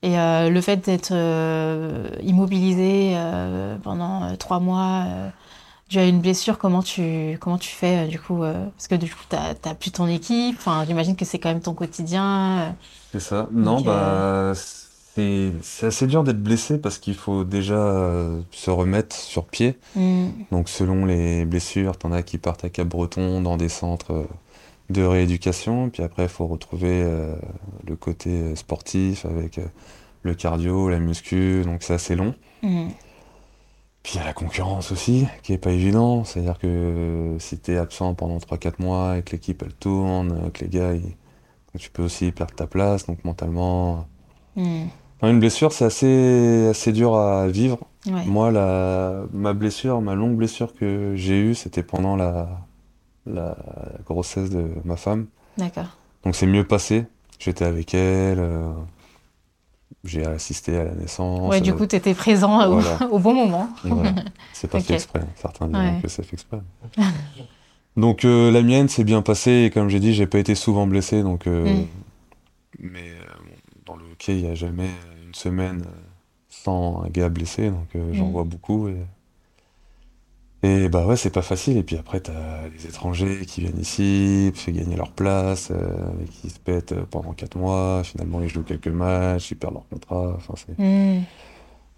[0.03, 3.17] Et euh, le fait d'être euh, immobilisé
[4.39, 5.07] trois mois
[5.89, 6.59] dû à une blessure.
[6.59, 9.75] Comment tu, comment tu fais euh, du coup euh, Parce que du coup, tu n'as
[9.75, 10.57] plus ton équipe.
[10.59, 12.59] Enfin, j'imagine que c'est quand même ton quotidien.
[12.61, 12.71] euh.
[13.13, 13.49] C'est ça.
[13.53, 14.55] Non, bah,
[15.15, 19.79] c'est c'est assez dur d'être blessé parce qu'il faut déjà euh, se remettre sur pied.
[19.95, 20.29] Hmm.
[20.51, 24.25] Donc, selon les blessures, t'en as qui partent à Cap-Breton dans des centres euh,
[24.91, 25.91] de rééducation.
[25.91, 27.35] Puis après, il faut retrouver euh,
[27.87, 29.65] le côté sportif avec euh,
[30.23, 31.63] le cardio, la muscu.
[31.65, 32.35] Donc, c'est assez long.
[32.63, 32.89] Hmm.
[34.03, 36.25] Puis il y a la concurrence aussi, qui est pas évident.
[36.25, 40.65] C'est-à-dire que euh, si t'es absent pendant 3-4 mois et que l'équipe elle tourne, que
[40.65, 41.17] les gars, ils-
[41.79, 44.07] tu peux aussi perdre ta place, donc mentalement.
[44.57, 44.87] Hmm.
[45.23, 47.79] Une blessure, c'est assez, assez dur à vivre.
[48.07, 48.25] Ouais.
[48.27, 52.49] Moi, la, ma blessure, ma longue blessure que j'ai eue, c'était pendant la,
[53.27, 53.57] la
[54.05, 55.27] grossesse de ma femme.
[55.59, 55.87] D'accord.
[56.25, 57.05] Donc c'est mieux passé.
[57.39, 58.73] J'étais avec elle, euh,
[60.05, 61.49] j'ai assisté à la naissance.
[61.49, 62.99] Ouais, du euh, coup, tu étais présent au, Voilà.
[63.13, 63.69] au bon moment.
[63.85, 64.13] Voilà.
[64.53, 65.21] C'est pas fait exprès.
[65.37, 66.01] Certains diront Ouais.
[66.03, 66.59] que c'est fait exprès.
[67.97, 70.87] Donc euh, la mienne s'est bien passée et comme j'ai dit, j'ai pas été souvent
[70.87, 71.23] blessé.
[71.23, 71.87] Donc, euh, Mm.
[72.81, 74.89] mais euh, bon, dans le hockey, il y a jamais
[75.33, 75.91] une semaine euh,
[76.51, 77.71] sans un gars blessé.
[77.71, 78.33] Donc euh, j'en Mm.
[78.33, 78.97] vois beaucoup et
[80.65, 81.77] et bah ouais, c'est pas facile.
[81.77, 86.27] Et puis après, t'as les étrangers qui viennent ici, fait gagner leur place, euh, et
[86.27, 88.03] qui se pètent pendant 4 mois.
[88.05, 90.35] Finalement, ils jouent quelques matchs, ils perdent leur contrat.
[90.37, 91.23] Enfin, c'est Hmm.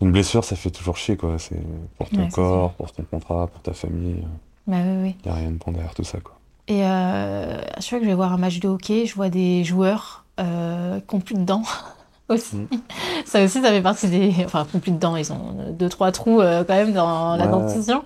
[0.01, 1.39] une blessure, ça fait toujours chier, quoi.
[1.39, 1.61] C'est
[1.99, 4.25] pour ton Ouais, corps, pour ton contrat, pour ta famille.
[4.67, 5.17] Bah oui, oui.
[5.27, 6.39] Il n'y a rien de bon derrière tout ça, quoi.
[6.67, 9.63] Et euh, chaque fois que je vais voir un match de hockey, je vois des
[9.63, 11.65] joueurs euh, qui ont plus de dents
[12.35, 12.57] aussi.
[12.57, 12.67] Mm.
[13.25, 14.33] Ça aussi, ça fait partie des...
[14.45, 18.03] Enfin, plus de dents, ils ont deux, trois trous euh, quand même dans la dentition.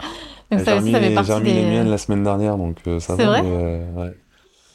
[0.50, 1.52] Donc J'ai ça aussi, ça fait partie j'ai des...
[1.54, 3.30] les miennes la semaine dernière, donc euh, ça C'est va.
[3.30, 4.14] vrai mais, euh, ouais.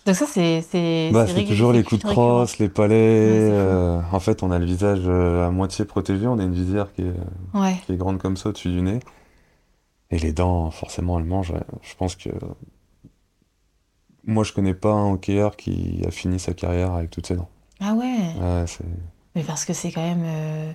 [0.05, 0.61] Donc ça, c'est...
[0.69, 3.49] C'est Bah, toujours les coups de crosse, les palais.
[3.49, 7.03] Ouais, en fait, on a le visage à moitié protégé, on a une visière qui
[7.03, 8.99] est, qui est grande comme ça au-dessus du nez.
[10.11, 11.53] Et les dents, forcément, elles mangent.
[11.81, 12.29] Je pense que.
[14.25, 17.49] Moi, je connais pas un hockeyeur qui a fini sa carrière avec toutes ses dents.
[17.79, 18.05] Ah ouais.
[18.39, 18.85] Ouais, c'est.
[19.35, 20.23] Mais parce que c'est quand même...
[20.25, 20.71] euh,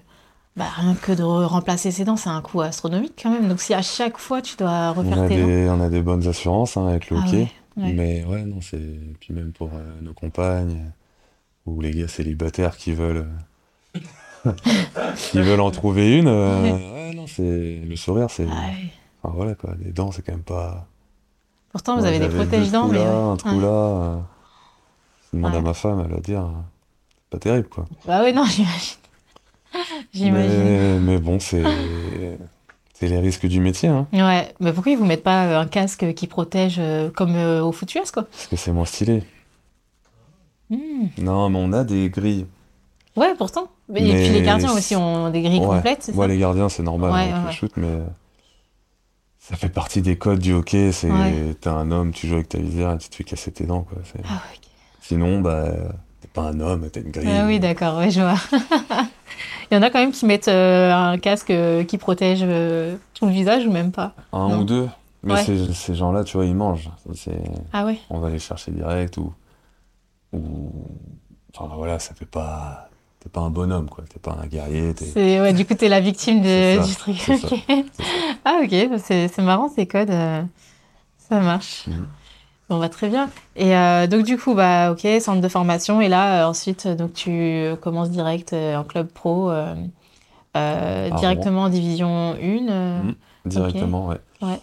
[0.57, 3.49] Bah, rien que de re- remplacer ses dents, c'est un coût astronomique quand même.
[3.49, 5.47] Donc si à chaque fois, tu dois On refaire a tes dents...
[5.47, 7.49] des, on a des bonnes assurances hein, avec le Ah hockey.
[7.77, 7.93] ouais, ouais.
[7.93, 8.81] Mais ouais, non, c'est.
[9.21, 10.91] Puis même pour euh, nos compagnes,
[11.67, 13.29] ou les gars célibataires qui veulent.
[15.17, 16.29] qui veulent en trouver une.
[16.29, 17.81] euh, ouais, non, c'est.
[17.87, 18.47] Le sourire, c'est.
[18.51, 18.91] Ah ouais.
[19.23, 20.87] Enfin voilà quoi, les dents, c'est quand même pas.
[21.73, 22.99] Pourtant, vous avez des j'avais deux protège-dents, trous mais...
[23.05, 24.21] là, un trou là.
[25.33, 26.49] Je demande à ma femme, elle va dire.
[27.31, 27.87] Pas terrible quoi.
[28.07, 28.97] Bah oui, non, j'imagine.
[30.13, 30.59] J'imagine.
[30.65, 31.63] Mais, mais bon, c'est.
[32.95, 36.15] C'est les risques du métier, hein, Ouais, mais pourquoi ils vous mettent pas un casque
[36.15, 38.25] qui protège euh, comme euh, au foot US, quoi?
[38.25, 39.23] Parce que c'est moins stylé.
[40.69, 41.07] Hmm.
[41.19, 42.47] Non, mais on a des grilles.
[43.17, 43.69] Ouais, pourtant.
[43.89, 45.77] Mais- Et puis les gardiens aussi ont des grilles Ouais.
[45.77, 46.29] complètes, c'est Moi, ça?
[46.29, 47.53] les gardiens, c'est normal Ouais, ouais, ouais.
[47.53, 47.99] shoot, mais
[49.39, 50.91] ça fait partie des codes du hockey.
[50.91, 51.55] C'est Ouais.
[51.61, 53.83] t'es un homme, tu joues avec ta visière et tu te fais casser tes dents,
[53.83, 53.99] quoi.
[54.25, 54.61] Ah, ouais, ok.
[55.03, 55.69] Sinon, bah,
[56.21, 57.29] t'es pas un homme, t'as une grille.
[57.31, 58.35] Ah oui, d'accord, ouais, je vois.
[59.71, 62.97] Il y en a quand même qui mettent euh, un casque euh, qui protège euh,
[63.15, 64.15] tout le visage ou même pas.
[64.33, 64.59] un Non.
[64.61, 64.89] ou deux.
[65.23, 65.45] Mais Ouais.
[65.45, 66.89] ces, ces gens-là, tu vois, ils mangent.
[67.15, 67.43] C'est,
[67.73, 69.33] Ah ouais on va les chercher direct ou,
[70.33, 70.71] ou,
[71.55, 72.89] enfin voilà, ça fait pas,
[73.21, 74.05] t'es pas un bonhomme, quoi.
[74.09, 74.95] T'es pas un guerrier.
[74.95, 75.05] T'es...
[75.07, 77.17] C'est ouais, du coup, t'es la victime de, du truc.
[78.45, 80.11] Ah ok, c'est c'est marrant ces codes.
[80.11, 80.43] euh,
[81.29, 81.87] ça marche.
[81.89, 82.07] Mhm.
[82.69, 83.31] Bon bah très bien.
[83.57, 86.95] Et euh, donc du coup bah ok centre de formation et là euh, ensuite euh,
[86.95, 92.69] donc tu commences direct euh, en club pro À directement en division 1.
[92.69, 93.15] euh, Mhm.
[93.47, 94.19] Directement, ouais.
[94.43, 94.61] Ouais.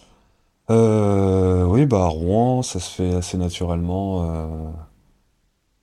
[1.64, 4.72] Oui, bah à Rouen, ça se fait assez naturellement.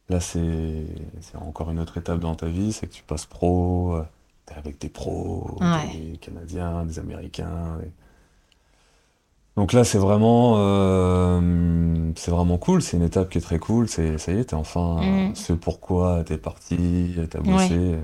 [0.09, 0.85] Là, c'est
[1.39, 3.97] encore une autre étape dans ta vie, c'est que tu passes pro,
[4.45, 5.97] t'es avec des pros, Ouais.
[6.11, 7.77] des Canadiens, des Américains.
[7.83, 7.91] et-
[9.55, 12.81] Donc là, c'est vraiment, euh, c'est vraiment cool.
[12.81, 13.87] C'est une étape qui est très cool.
[13.87, 15.35] C'est, ça y est, t'es enfin Mhm.
[15.35, 17.95] ce pourquoi t'es parti, t'as bossé.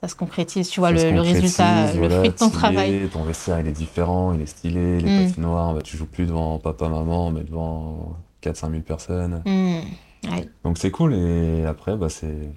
[0.00, 3.08] Ça se concrétise, tu vois le, résultat, le fruit de ton travail.
[3.12, 5.00] Ton vestiaire, il est différent, il est stylé.
[5.00, 5.26] Les Mm.
[5.28, 9.42] patinoires, bah, tu joues plus devant papa, maman, mais devant 4-5 000 personnes.
[9.46, 10.48] Ouais.
[10.64, 11.14] Donc c'est cool.
[11.14, 12.50] Et après, bah, c'est,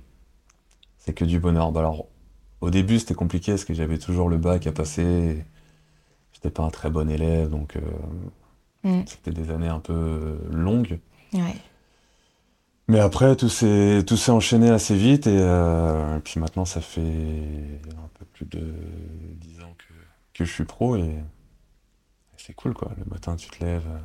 [0.98, 1.72] c'est que du bonheur.
[1.72, 2.06] Bah, alors,
[2.62, 5.46] au début, c'était compliqué parce que j'avais toujours le bac à passer.
[6.42, 7.82] J'étais pas un très bon élève, donc euh,
[8.84, 9.02] Mm.
[9.08, 11.00] c'était des années un peu longues.
[11.34, 11.56] Ouais.
[12.88, 16.80] Mais après, tout s'est tout s'est enchaîné assez vite et, euh, et puis maintenant, ça
[16.80, 18.74] fait un peu plus de
[19.36, 19.94] 10 ans que,
[20.34, 21.14] que je suis pro et, et
[22.38, 22.94] c'est cool quoi.
[22.98, 24.00] Le matin, tu te lèves, euh,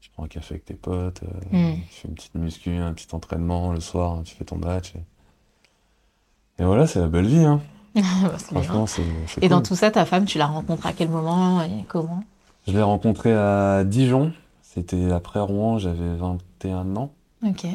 [0.00, 1.80] tu prends un café avec tes potes, euh, Mm.
[1.90, 4.94] tu fais une petite muscu, un petit entraînement, le soir, tu fais ton match.
[4.94, 7.60] Et, et voilà, c'est la belle vie, hein.
[8.50, 11.62] Franchement, c'est c'est Et dans tout ça, ta femme, tu la rencontres à quel moment
[11.62, 12.24] et comment?
[12.66, 14.32] Je l'ai rencontré à Dijon.
[14.62, 17.12] C'était après Rouen, j'avais 21 ans.
[17.46, 17.66] Ok.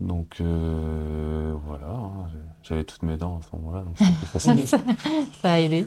[0.00, 2.28] Donc euh, voilà, hein,
[2.62, 4.66] j'avais toutes mes dents à ce moment-là, donc c'était facile.
[5.42, 5.86] Ça a aidé.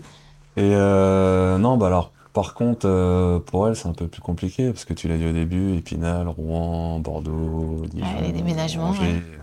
[0.57, 4.71] Et euh, non, bah alors, par contre, euh, pour elle, c'est un peu plus compliqué,
[4.71, 9.01] parce que tu l'as dit au début, Épinal, Rouen, Bordeaux, Dijon, les déménagements, Angers.
[9.01, 9.38] ouais.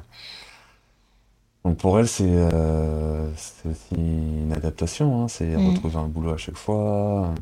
[1.67, 5.67] Donc pour elle, c'est euh, c'est aussi une adaptation, hein, c'est Mm.
[5.67, 7.35] retrouver un boulot à chaque fois,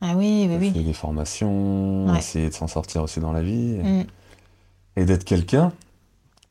[0.00, 0.84] Ah oui, oui, oui.
[0.84, 2.18] des formations, Ouais.
[2.18, 4.04] essayer de s'en sortir aussi dans la vie, Mm.
[4.94, 5.72] et d'être quelqu'un.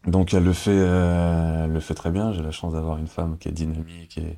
[0.05, 2.33] Donc elle le fait, euh, elle le fait très bien.
[2.33, 4.37] J'ai la chance d'avoir une femme qui est dynamique et,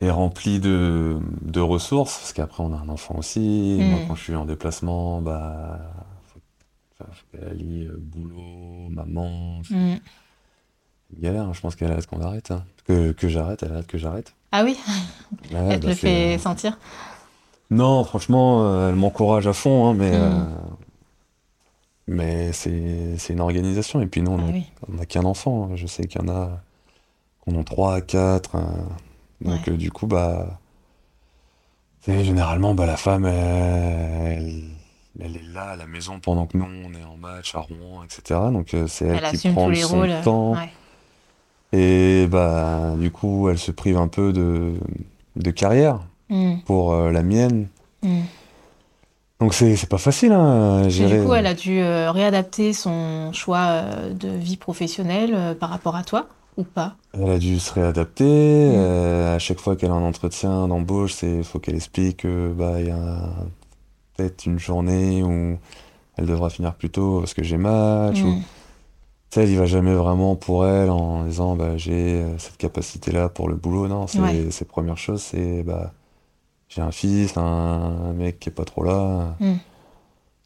[0.00, 3.76] et remplie de, de ressources, parce qu'après on a un enfant aussi.
[3.78, 4.08] Et Moi, Mm.
[4.08, 5.78] quand je suis en déplacement, bah,
[6.28, 6.40] faut,
[7.50, 9.60] allie euh, boulot, maman.
[9.68, 9.96] Mm.
[11.18, 11.42] Galère.
[11.44, 11.52] hein.
[11.52, 12.64] Je pense qu'elle a hâte qu'on arrête, hein.
[12.86, 13.62] que, que j'arrête.
[13.62, 14.34] Elle a hâte que j'arrête.
[14.52, 14.76] Ah oui,
[15.52, 16.78] Ouais, elle te bah, le fait sentir.
[17.70, 20.14] Non, franchement, euh, elle m'encourage à fond, hein, mais, Mm.
[20.22, 20.44] euh,
[22.08, 24.00] mais c'est une organisation.
[24.00, 24.64] Et puis nous, on Ah a oui.
[24.88, 25.70] N'a qu'un enfant.
[25.76, 26.60] Je sais qu'il y en a
[27.48, 28.56] qui en trois, quatre.
[28.56, 28.74] hein.
[29.40, 29.72] Donc, Ouais.
[29.72, 30.58] euh, du coup, bah,
[32.06, 34.62] généralement, bah, la femme, elle,
[35.20, 38.02] elle est là à la maison pendant que nous, on est en match à Rouen,
[38.04, 38.40] etc.
[38.52, 40.10] Donc, euh, c'est elle, Elle qui prend son rôles.
[40.24, 40.52] temps.
[40.54, 40.70] Ouais.
[41.72, 44.74] Et bah, du coup, elle se prive un peu de,
[45.36, 46.00] de carrière
[46.32, 46.58] Mm.
[46.64, 47.66] pour euh, la mienne.
[48.04, 48.20] Mm.
[49.40, 53.58] Donc, c'est pas facile, hein, Et du coup, elle a dû euh, réadapter son choix
[53.70, 56.94] euh, de vie professionnelle euh, par rapport à toi ou pas?
[57.14, 58.70] Elle a dû se réadapter.
[58.76, 59.34] Mm.
[59.34, 62.86] à chaque fois qu'elle a un entretien d'embauche, c'est faut qu'elle explique que bah il
[62.88, 63.30] y a
[64.16, 65.58] peut-être une journée où
[66.16, 68.20] elle devra finir plus tôt parce que j'ai match.
[68.22, 68.42] Ou, Mm.
[69.36, 73.48] Elle y va jamais vraiment pour elle en disant bah j'ai euh, cette capacité-là pour
[73.48, 73.86] le boulot.
[73.88, 74.50] Non, c'est Ouais.
[74.50, 75.92] ses premières choses, c'est bah
[76.68, 79.34] j'ai un fils, un, un mec qui est pas trop là.
[79.40, 79.54] Mm.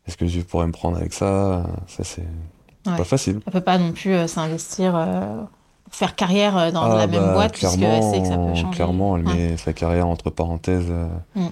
[0.07, 1.65] Est-ce que je pourrais me prendre avec ça?
[1.87, 2.27] Ça c'est
[2.87, 2.97] Ouais.
[2.99, 3.41] pas facile.
[3.47, 5.43] Elle peut pas non plus euh, s'investir, euh,
[5.91, 8.77] faire carrière dans Ah, la même bah, boîte puisqu'elle sait que ça peut changer.
[8.77, 9.35] Clairement, elle Ouais.
[9.35, 11.47] met sa carrière entre parenthèses euh, Mm.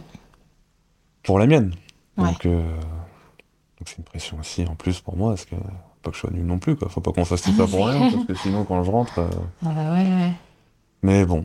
[1.22, 1.72] pour la mienne.
[2.18, 2.46] Donc
[3.86, 5.56] c'est une pression aussi en plus pour moi, parce que
[6.02, 6.88] pas que je sois nul non plus, quoi.
[6.88, 9.18] Faut pas qu'on fasse tout ça pour rien, parce que sinon quand je rentre.
[9.20, 9.28] euh,
[9.64, 10.32] Ah bah ouais, ouais.
[11.02, 11.44] Mais bon,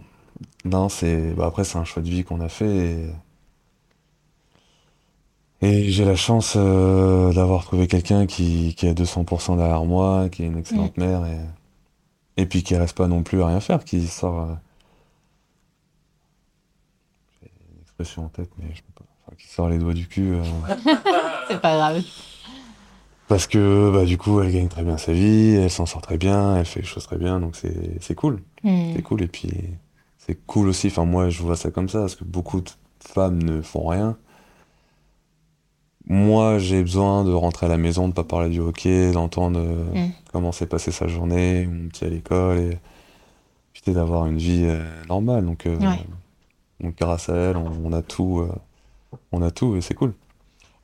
[0.66, 1.34] non, c'est.
[1.34, 2.66] Bah, après, c'est un choix de vie qu'on a fait.
[2.66, 3.10] Et,
[5.62, 10.30] et j'ai la chance euh, d'avoir trouvé quelqu'un qui, qui est à 200% derrière moi,
[10.30, 11.40] qui est une excellente mère, et,
[12.42, 14.42] et puis qui reste pas non plus à rien faire, qui sort.
[14.42, 14.54] euh,
[17.42, 19.06] J'ai une expression en tête, mais je peux pas.
[19.26, 20.36] Enfin, qui sort les doigts du cul.
[21.50, 22.04] C'est pas grave.
[23.28, 26.18] Parce que bah, du coup, elle gagne très bien sa vie, elle s'en sort très
[26.18, 28.42] bien, elle fait les choses très bien, donc c'est cool.
[28.64, 28.94] Mm.
[28.96, 29.52] C'est cool et puis
[30.18, 30.88] c'est cool aussi.
[30.88, 32.70] Enfin, moi, je vois ça comme ça parce que beaucoup de
[33.00, 34.18] femmes ne font rien.
[36.10, 40.08] Moi, j'ai besoin de rentrer à la maison, de pas parler du hockey, d'entendre euh,
[40.08, 40.12] Mm.
[40.32, 42.78] comment s'est passé sa journée, mon petit à l'école et
[43.74, 45.46] puis d'avoir une vie euh, normale.
[45.46, 46.00] Donc, euh, Ouais.
[46.80, 50.14] donc, grâce à elle, on, on a tout, euh, on a tout et c'est cool.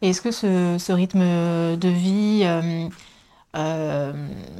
[0.03, 2.89] Et est-ce que ce, ce rythme de vie euh,
[3.55, 4.11] euh,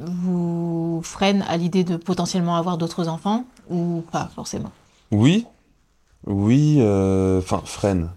[0.06, 4.72] vous freine à l'idée de potentiellement avoir d'autres enfants ou pas forcément?
[5.12, 5.46] Oui,
[6.26, 8.10] oui, euh, enfin, freine.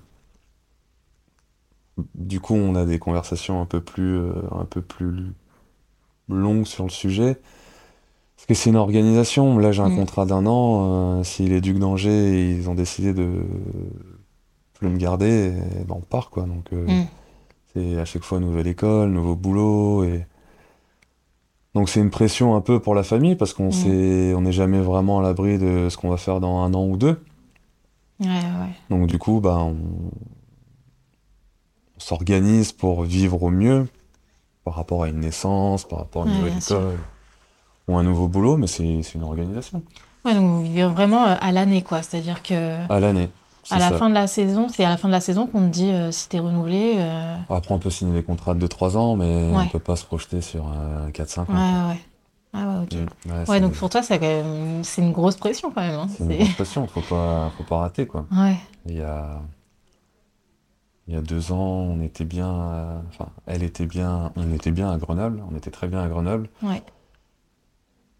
[2.14, 4.20] Du coup, on a des conversations un peu plus,
[4.52, 5.32] un peu plus
[6.28, 7.40] longues sur le sujet.
[8.36, 9.58] Parce que c'est une organisation.
[9.58, 9.96] Là, j'ai un Mm.
[9.96, 11.18] contrat d'un an.
[11.18, 13.42] euh, si les Ducs d'Angers, ils ont décidé de
[14.78, 16.44] plus me garder, eh ben, on part, quoi.
[16.44, 17.06] Donc, euh, Mm.
[17.74, 20.04] c'est à chaque fois nouvelle école, nouveau boulot.
[20.04, 20.26] Et...
[21.74, 24.34] Donc, c'est une pression un peu pour la famille parce qu'on Mm.
[24.36, 26.96] on n'est jamais vraiment à l'abri de ce qu'on va faire dans un an ou
[26.96, 27.22] deux.
[28.20, 28.72] Ouais, ouais.
[28.88, 29.76] Donc du coup, bah, on,
[31.96, 33.86] on s'organise pour vivre au mieux
[34.64, 36.76] par rapport à une naissance, par rapport à une Ouais, nouvelle sûr.
[36.78, 36.98] école
[37.88, 39.82] ou un nouveau boulot, mais c'est une organisation.
[40.24, 42.02] Ouais, donc vous vivez vraiment euh, à l'année, quoi.
[42.02, 43.28] C'est-à-dire que À l'année,
[43.70, 43.98] à la ça.
[43.98, 46.10] fin de la saison, c'est à la fin de la saison qu'on te dit euh,
[46.12, 46.94] si t'es renouvelé.
[46.98, 49.62] euh, Après, on peut signer des contrats de 2-3 ans, mais Ouais.
[49.64, 51.88] on peut pas se projeter sur euh, 4-5 Ouais, ans.
[51.90, 52.00] ouais.
[52.52, 52.92] Ah ouais, ok.
[52.92, 55.98] Ouais, Ouais, c'est donc pour toi, c'est même- une grosse pression quand même.
[55.98, 56.06] hein.
[56.16, 58.24] c'est une grosse pression, faut pas, faut pas rater, quoi.
[58.32, 58.56] Ouais.
[58.86, 59.40] Il y a,
[61.08, 64.70] il y a deux ans, on était bien, à- enfin, elle était bien, on était
[64.70, 66.48] bien à Grenoble, on était très bien à Grenoble.
[66.62, 66.82] Ouais.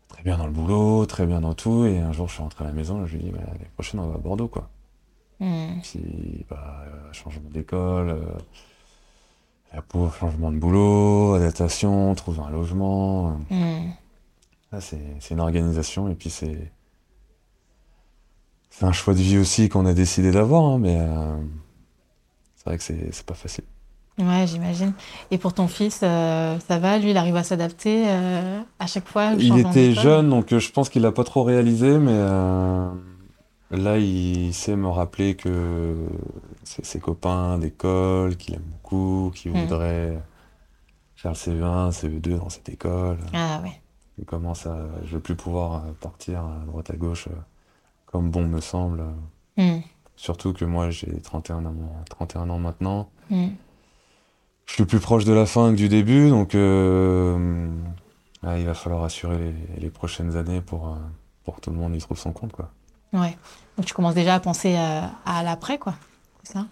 [0.08, 1.84] très bien dans le boulot, très bien dans tout.
[1.84, 3.40] Et un jour, je suis rentré à la maison et je lui ai dit, bah,
[3.46, 4.68] l'année prochaine, on va à Bordeaux, quoi.
[5.40, 5.80] Mm.
[5.82, 8.20] Puis, bah, euh, changement d'école, euh,
[9.74, 13.38] la pauvre, changement de boulot, adaptation, trouver un logement.
[13.50, 13.90] Mm.
[14.72, 16.72] Là, c'est c'est une organisation et puis c'est
[18.70, 21.36] c'est un choix de vie aussi qu'on a décidé d'avoir, hein, mais euh,
[22.56, 23.64] c'est vrai que c'est c'est pas facile.
[24.18, 24.94] Ouais, j'imagine.
[25.30, 26.98] Et pour ton fils, euh, ça va?
[26.98, 30.72] Lui, il arrive à s'adapter euh, à chaque fois, Il était jeune, donc euh, je
[30.72, 32.88] pense qu'il a pas trop réalisé, mais euh,
[33.70, 35.96] là, il sait me rappeler que
[36.64, 39.60] c'est ses copains d'école, qu'il aime beaucoup, qu'il Mm.
[39.62, 40.18] voudrait
[41.16, 43.18] faire le CE1, CE2 dans cette école.
[43.32, 43.72] Ah ouais.
[44.18, 47.36] Il commence à, je vais plus pouvoir euh, partir à droite à gauche euh,
[48.06, 49.04] comme bon me semble.
[49.56, 49.78] Mm.
[50.16, 51.74] Surtout que moi, j'ai 31 ans,
[52.08, 53.10] 31 ans maintenant.
[53.30, 53.48] Mm.
[54.66, 57.68] Je suis plus proche de la fin que du début, donc euh,
[58.42, 60.96] il va falloir assurer les, les prochaines années pour,
[61.44, 62.70] pour que tout le monde y trouve son compte, quoi.
[63.12, 63.36] Ouais.
[63.76, 65.94] Donc tu commences déjà à penser à, à l'après, quoi.
[66.42, 66.66] C'est ça?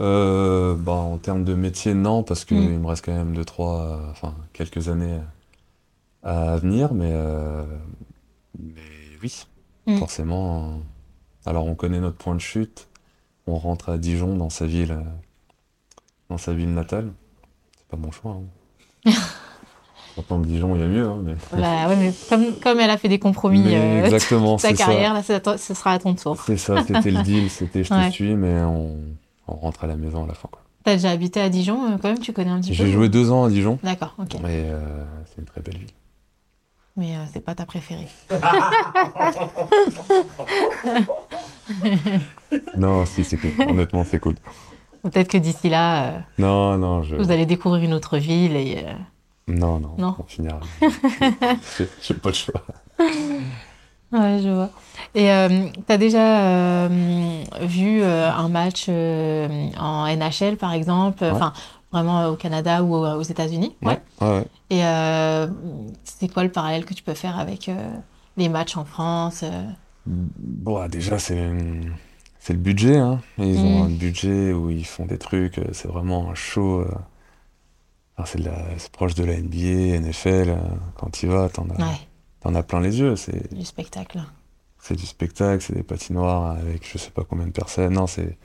[0.00, 2.80] Euh, bah, en termes de métier, non, parce qu'il Mm.
[2.80, 5.18] me reste quand même deux, trois, euh, enfin, quelques années
[6.22, 7.64] à venir, mais, euh,
[8.58, 8.80] mais
[9.22, 9.46] oui,
[9.86, 9.98] Mm.
[9.98, 10.64] forcément.
[10.64, 10.76] euh,
[11.46, 12.88] alors, on connaît notre point de chute,
[13.46, 15.02] on rentre à Dijon, dans sa ville, euh,
[16.30, 17.12] dans sa ville natale.
[17.76, 18.38] C'est pas mon choix.
[19.06, 19.10] Hein.
[20.14, 21.34] Pourtant, Dijon, il y a mieux, hein, mais...
[21.58, 24.68] Bah ouais, mais comme, comme elle a fait des compromis Mais euh, exactement, toute sa
[24.68, 24.74] ça.
[24.74, 26.36] carrière, là, ce sera à ton tour.
[26.44, 28.10] C'est ça, c'était le deal, c'était je te Ouais.
[28.10, 28.96] suis, mais on,
[29.48, 30.48] on rentre à la maison à la fin.
[30.84, 32.76] T'as déjà habité à Dijon, euh, quand même, tu connais un petit peu?
[32.84, 34.34] J'ai joué deux ans à Dijon, D'accord, ok.
[34.34, 34.80] et euh,
[35.26, 35.88] c'est une très belle ville.
[36.98, 38.08] Mais euh, c'est pas ta préférée.
[42.76, 43.50] Non, si, c'est cool.
[43.68, 44.34] Honnêtement, c'est cool.
[45.02, 47.16] Peut-être que d'ici là, euh, Non, non, je...
[47.16, 48.84] vous allez découvrir une autre ville et...
[49.48, 50.14] Non, non, Non.
[50.18, 50.60] on finira.
[52.02, 52.62] J'ai pas le choix.
[54.12, 54.70] Ouais, je vois.
[55.14, 56.88] Et euh, t'as déjà euh,
[57.62, 61.52] vu euh, un match euh, en NHL, par exemple, enfin,
[61.90, 63.74] vraiment au Canada ou aux, États-Unis?
[63.82, 64.00] Ouais.
[64.70, 64.80] Et
[66.04, 67.70] c'est quoi le parallèle que tu peux faire avec
[68.36, 69.44] les matchs en France?
[70.06, 71.50] Bon, ah, déjà, c'est
[72.38, 72.98] c'est le budget.
[72.98, 73.20] Hein.
[73.38, 73.86] Ils ont Mm.
[73.86, 75.60] un budget où ils font des trucs.
[75.72, 76.84] C'est vraiment un show.
[78.16, 80.48] Enfin, c'est de la- c'est proche de la NBA, NFL.
[80.50, 80.56] euh,
[80.96, 81.98] Quand tu y vas, t'en as, Ouais,
[82.40, 83.16] t'en as plein les yeux.
[83.16, 84.20] C'est du spectacle.
[84.78, 87.94] c'est du spectacle, c'est des patinoires avec je sais pas combien de personnes.
[87.94, 88.36] Non, c'est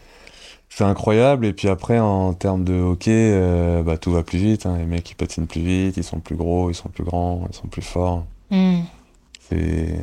[0.69, 1.45] c'est incroyable.
[1.45, 4.65] Et puis après, en termes de hockey, euh, bah, tout va plus vite.
[4.65, 4.77] hein.
[4.77, 7.55] Les mecs, ils patinent plus vite, ils sont plus gros, ils sont plus grands, ils
[7.55, 8.25] sont plus forts.
[8.51, 8.81] Hmm.
[9.49, 9.97] C'est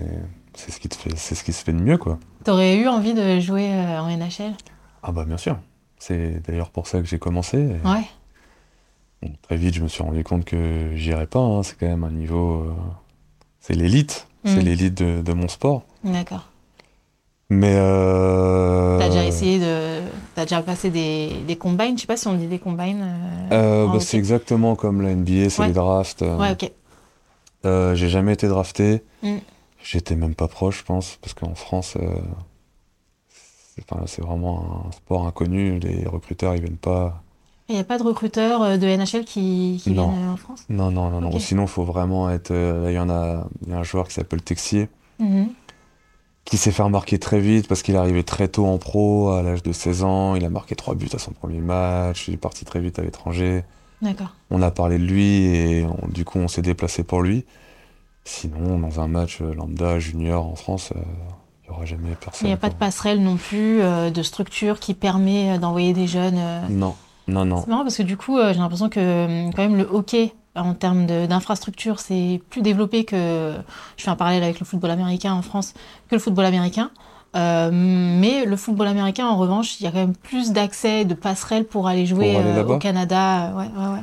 [0.54, 2.18] c'est ce qui te fait, c'est ce qui se fait de mieux, quoi.
[2.44, 4.54] T'aurais eu envie de jouer euh, en NHL?
[5.02, 5.58] Ah bah bien sûr.
[5.98, 7.58] C'est d'ailleurs pour ça que j'ai commencé.
[7.58, 8.04] Et Ouais.
[9.24, 11.40] Bon, très vite, je me suis rendu compte que j'irais pas.
[11.40, 11.62] hein.
[11.62, 12.62] C'est quand même un niveau.
[12.62, 12.72] euh,
[13.60, 14.26] C'est l'élite.
[14.44, 14.64] C'est Mm.
[14.64, 15.82] l'élite de, de mon sport.
[16.04, 16.48] D'accord.
[17.50, 17.74] Mais.
[17.76, 18.98] Euh...
[18.98, 20.00] T'as déjà essayé de...
[20.34, 21.96] T'as déjà passé des, des combines?
[21.96, 23.02] Je sais pas si on dit des combines.
[23.50, 25.68] euh, Euh, bah, c'est exactement comme la NBA, c'est Ouais.
[25.68, 26.22] les drafts.
[26.22, 26.70] Ouais, ok.
[27.96, 29.02] j'ai jamais été drafté.
[29.22, 29.36] Mm.
[29.82, 31.96] J'étais même pas proche, je pense, parce qu'en France,
[33.28, 35.78] c'est enfin, c'est vraiment un sport inconnu.
[35.80, 37.22] Les recruteurs, ils viennent pas.
[37.68, 40.10] Il n'y a pas de recruteurs euh, de NHL qui, qui Non.
[40.10, 40.64] viennent euh, en France?
[40.68, 41.38] Non, non, non, non.
[41.38, 42.50] Sinon, il faut vraiment être.
[42.50, 44.88] euh, il y en a, il y a un joueur qui s'appelle Texier,
[45.18, 45.48] Mhm.
[46.44, 49.42] qui s'est fait remarquer très vite parce qu'il est arrivé très tôt en pro, à
[49.42, 50.34] l'âge de 16 ans.
[50.34, 52.28] Il a marqué trois buts à son premier match.
[52.28, 53.64] Il est parti très vite à l'étranger.
[54.02, 54.34] D'accord.
[54.50, 57.46] On a parlé de lui et on- du coup, on s'est déplacé pour lui.
[58.24, 61.00] Sinon, dans un match euh, lambda junior en France, euh,
[61.62, 62.46] il n'y aura jamais Il personne.
[62.48, 66.06] n'y a pas de passerelle non plus, euh, de structure qui permet euh, d'envoyer des
[66.06, 66.36] jeunes.
[66.38, 66.60] euh.
[66.70, 66.94] Non,
[67.28, 67.60] non, non.
[67.60, 70.32] C'est marrant parce que du coup, euh, j'ai l'impression que euh, quand même le hockey,
[70.56, 73.54] en termes d'infrastructure, c'est plus développé que.
[73.96, 75.74] Je fais un parallèle avec le football américain en France
[76.08, 76.90] que le football américain.
[77.36, 81.14] Euh, mais le football américain, en revanche, il y a quand même plus d'accès, de
[81.14, 82.74] passerelles pour aller jouer Pour aller euh, là-bas?
[82.74, 83.52] Au Canada.
[83.56, 84.02] Ouais, ouais, ouais.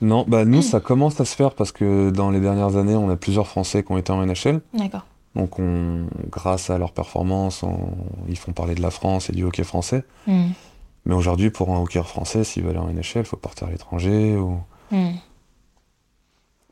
[0.00, 3.08] Non, bah nous, ça commence à se faire parce que dans les dernières années, on
[3.08, 4.60] a plusieurs Français qui ont été en NHL.
[4.74, 5.06] D'accord.
[5.36, 7.78] Donc, on, grâce à leur performance, on-
[8.28, 10.04] ils font parler de la France et du hockey français.
[10.26, 10.48] Hmm.
[11.04, 13.70] Mais aujourd'hui, pour un hockey français, s'il veut aller en NHL, il faut partir à
[13.70, 14.58] l'étranger ou,
[14.90, 15.12] Hmm.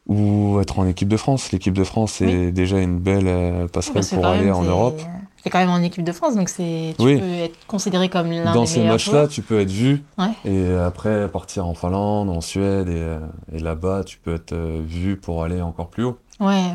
[0.06, 1.52] ou être en équipe de France.
[1.52, 5.00] L'équipe de France, c'est déjà une belle euh, passerelle que pour aller en Europe.
[5.42, 7.18] T'es quand même en équipe de France, donc c'est tu Oui.
[7.18, 10.32] peux être considéré comme l'un Dans des ces meilleurs matchs-là, tu peux être vu Ouais.
[10.44, 13.20] et après partir en Finlande, en Suède et, euh,
[13.50, 16.18] et là-bas, tu peux être euh, vu pour aller encore plus haut.
[16.40, 16.72] Ouais.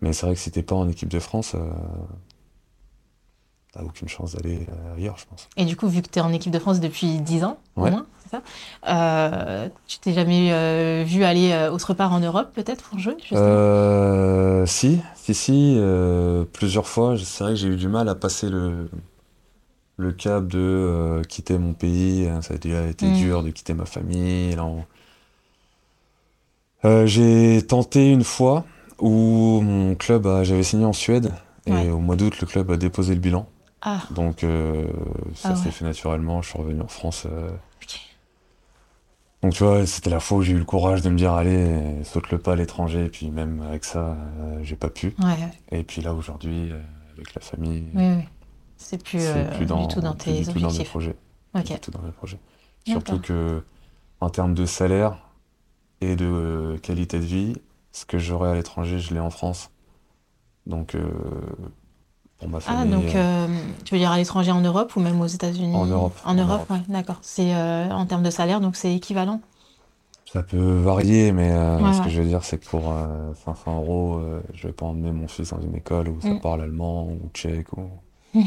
[0.00, 1.60] Mais c'est vrai que si t'es pas en équipe de France, euh,
[3.72, 5.48] t'as aucune chance d'aller euh, ailleurs, je pense.
[5.56, 7.88] Et du coup, vu que tu es en équipe de France depuis 10 ans, Ouais.
[7.88, 8.42] au moins, c'est ça
[8.88, 14.64] euh, Tu t'es jamais euh, vu aller autre part en Europe, peut-être, pour jouer Euh,
[14.66, 15.78] si, si, si,
[16.52, 17.14] plusieurs fois.
[17.22, 18.90] C'est vrai que j'ai eu du mal à passer le,
[19.96, 22.26] le cap de quitter mon pays.
[22.28, 23.12] hein, Ça a déjà été Mm.
[23.12, 24.56] dur de quitter ma famille.
[24.58, 24.84] on-
[27.06, 28.64] j'ai tenté une fois
[28.98, 31.32] où mon club, j'avais signé en Suède
[31.66, 31.90] et Ouais.
[31.90, 33.46] au mois d'août, le club a déposé le bilan.
[33.80, 34.86] Ah, Donc euh,
[35.34, 35.70] ça Ah s'est ouais.
[35.70, 36.42] fait naturellement.
[36.42, 37.26] Je suis revenu en France.
[37.30, 37.50] euh.
[39.42, 42.02] Donc tu vois, c'était la fois où j'ai eu le courage de me dire allez,
[42.02, 43.04] saute le pas à l'étranger.
[43.04, 45.14] Et puis même avec ça, euh, j'ai pas pu.
[45.20, 45.78] Ouais, ouais.
[45.78, 46.72] Et puis là aujourd'hui,
[47.14, 48.24] avec la famille, oui, oui.
[48.76, 49.24] C'est plus,
[49.56, 50.90] plus dans, du tout dans plus tes tout dans mes objectifs.
[50.90, 51.16] projets.
[51.54, 52.38] Du tout dans mes projets.
[52.86, 53.62] Surtout que
[54.20, 55.18] en termes de salaire
[56.00, 57.56] et de qualité de vie,
[57.92, 59.70] ce que j'aurais à l'étranger, je l'ai en France.
[60.66, 60.96] Donc
[62.38, 63.46] pour ma Ah, donc euh, euh,
[63.84, 66.34] tu veux dire à l'étranger en Europe ou même aux États-Unis En Europe, En en
[66.34, 66.70] Europe, Europe.
[66.70, 67.18] ouais, d'accord.
[67.22, 69.40] C'est euh, en termes de salaire, donc c'est équivalent.
[70.32, 72.04] Ça peut varier, mais euh, Ouais, ce ouais.
[72.04, 74.20] que je veux dire, c'est que pour euh, 500 euros,
[74.54, 76.40] je vais pas emmener mon fils dans une école où ça Mm.
[76.40, 77.72] parle allemand ou tchèque.
[77.72, 77.88] Ou...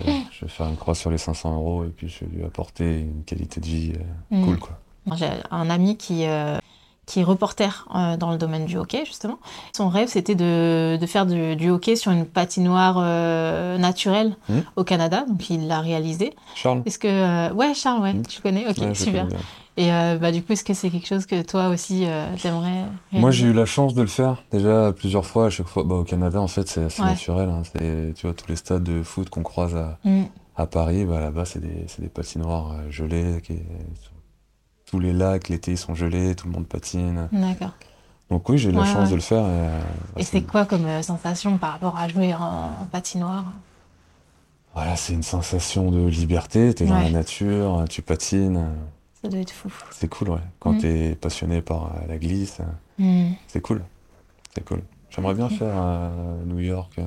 [0.00, 2.44] je je vais faire une croix sur les 500 euros et puis je vais lui
[2.44, 3.92] apporter une qualité de vie
[4.30, 4.44] Mm.
[4.44, 4.78] cool, quoi.
[5.16, 6.24] J'ai un ami qui,
[7.06, 9.38] qui est reporter euh, dans le domaine du hockey, justement.
[9.76, 14.60] Son rêve, c'était de, de faire du, du hockey sur une patinoire euh, naturelle Hmm.
[14.74, 15.24] au Canada.
[15.28, 16.34] Donc, il l'a réalisé.
[16.56, 17.06] Charles Est-ce que...
[17.08, 18.22] euh, ouais, Charles, ouais, Hmm.
[18.26, 18.68] tu connais?
[18.68, 19.28] Ok, Ouais, super.
[19.28, 19.40] connais.
[19.78, 19.88] Et
[20.18, 22.06] bah, du coup, est-ce que c'est quelque chose que toi aussi,
[22.42, 25.46] t'aimerais Moi, j'ai eu la chance de le faire déjà plusieurs fois.
[25.46, 27.08] À chaque fois, bah, au Canada, en fait, c'est assez Ouais.
[27.08, 27.50] naturel.
[27.50, 27.60] hein.
[27.64, 30.22] C'est, tu vois, tous les stades de foot qu'on croise à, Hmm.
[30.56, 33.42] à Paris, bah, là-bas, c'est des, des patinoires gelées.
[33.44, 33.58] Qui,
[34.96, 37.28] tous les lacs, l'été, ils sont gelés, tout le monde patine.
[37.30, 37.72] D'accord.
[38.30, 39.10] Donc oui, j'ai eu la chance ouais.
[39.10, 39.42] de le faire.
[39.44, 39.80] Et, euh,
[40.16, 43.44] Et c'est quoi comme euh, sensation par rapport à jouer en, en patinoire?
[44.74, 46.72] Voilà, c'est une sensation de liberté.
[46.74, 47.04] T'es dans Ouais.
[47.04, 48.64] la nature, tu patines.
[49.22, 49.70] Ça doit être fou.
[49.90, 50.40] C'est cool, ouais.
[50.60, 50.78] Quand Mm.
[50.78, 52.58] t'es passionné par euh, la glisse,
[52.98, 53.32] Hmm.
[53.48, 53.82] c'est cool.
[54.54, 54.80] C'est cool.
[55.10, 57.04] J'aimerais bien faire euh, New York, euh,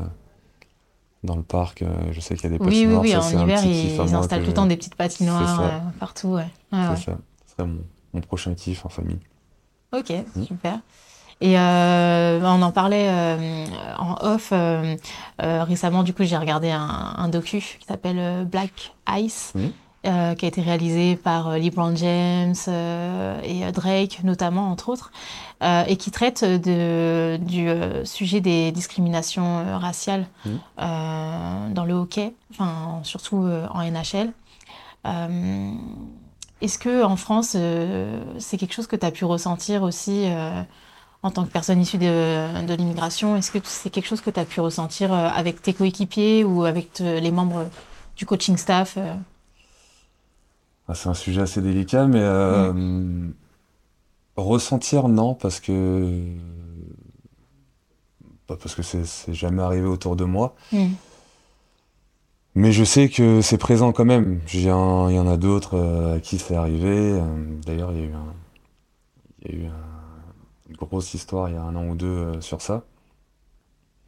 [1.23, 1.83] dans le parc.
[2.11, 3.01] je sais qu'il y a des Oui, oui, patinoires.
[3.01, 6.29] oui, ça, en hiver, ils installent tout le temps des petites patinoires partout.
[6.35, 6.47] Ouais.
[6.71, 7.17] C'est ça.
[7.59, 7.83] Serait mon,
[8.13, 9.19] mon prochain kiff en famille.
[9.91, 10.43] Ok, Mm.
[10.45, 10.79] super.
[11.41, 13.65] Et euh, on en parlait euh,
[13.97, 14.95] en off euh,
[15.39, 16.03] récemment.
[16.03, 19.59] Du coup, j'ai regardé un, un docu qui s'appelle Black Ice, Mm.
[20.07, 22.55] euh, qui a été réalisé par LeBron James
[23.43, 25.11] et Drake, notamment, entre autres,
[25.87, 27.67] et qui traite de, du
[28.05, 30.49] sujet des discriminations raciales Mm.
[30.79, 34.31] euh, dans le hockey, enfin, surtout en NHL.
[36.61, 40.61] Est-ce que en France, euh, c'est quelque chose que tu as pu ressentir aussi euh,
[41.23, 43.35] en tant que personne issue de, de l'immigration?
[43.37, 46.65] Est-ce que c'est quelque chose que tu as pu ressentir euh, avec tes coéquipiers ou
[46.65, 47.65] avec te- les membres
[48.17, 48.97] du coaching staff
[50.87, 52.19] Ah, c'est un sujet assez délicat, mais
[52.73, 53.33] Mm.
[54.35, 56.23] ressentir, non, parce que.
[58.47, 60.55] Pas parce que c'est jamais arrivé autour de moi.
[60.71, 60.87] Mm.
[62.59, 64.41] Mais je sais que c'est présent quand même.
[64.53, 66.89] Il y en a d'autres euh, à qui c'est arrivé.
[66.89, 67.21] Euh,
[67.65, 68.33] D'ailleurs, il y a eu, un,
[69.43, 72.05] il y a eu un- une grosse histoire il y a un an ou deux
[72.07, 72.83] euh, sur ça.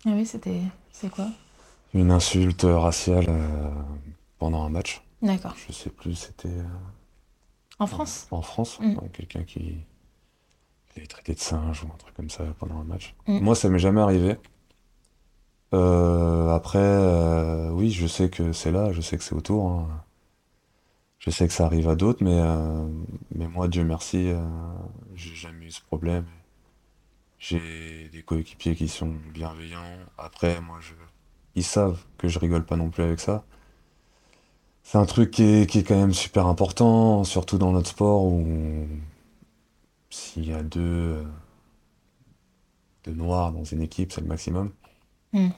[0.06, 0.60] Ah oui, c'était.
[0.92, 1.28] C'est quoi?
[1.94, 3.30] Une insulte raciale
[4.38, 5.02] pendant un match.
[5.22, 5.56] D'accord.
[5.68, 6.50] Je sais plus, c'était
[7.80, 8.28] En France?
[8.32, 8.80] En France.
[8.82, 8.96] Mm.
[9.14, 9.78] Quelqu'un qui,
[10.90, 13.16] qui avait traité de singe ou un truc comme ça pendant un match.
[13.28, 13.40] Mm.
[13.40, 14.36] Moi, ça m'est jamais arrivé.
[15.74, 19.70] Euh, après, euh, oui, je sais que c'est là, je sais que c'est autour.
[19.72, 20.04] hein.
[21.20, 22.88] Je sais que ça arrive à d'autres, mais, euh,
[23.36, 24.32] mais moi, Dieu merci,
[25.16, 26.26] j'ai jamais eu ce problème.
[27.40, 29.98] J'ai des coéquipiers qui sont bienveillants.
[30.18, 30.94] Après, moi, je,
[31.56, 33.46] ils savent que je rigole pas non plus avec ça.
[34.84, 38.26] C'est un truc qui est, qui est quand même super important, surtout dans notre sport
[38.26, 38.86] où
[40.10, 41.24] s'il y a deux,
[43.04, 44.72] deux noirs dans une équipe, c'est le maximum.
[45.34, 45.50] Mm.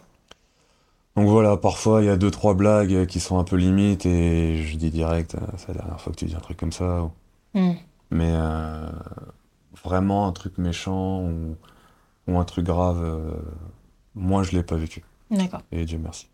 [1.16, 4.58] Donc voilà, parfois il y a deux, trois blagues qui sont un peu limites et
[4.64, 7.04] je dis direct, euh, c'est la dernière fois que tu dis un truc comme ça.
[7.04, 7.12] ou-
[7.60, 7.74] Mm.
[8.10, 8.90] Mais euh,
[9.84, 11.56] vraiment un truc méchant ou,
[12.28, 13.32] ou un truc grave, euh,
[14.16, 15.04] moi je l'ai pas vécu.
[15.30, 15.62] D'accord.
[15.72, 16.28] Et Dieu merci.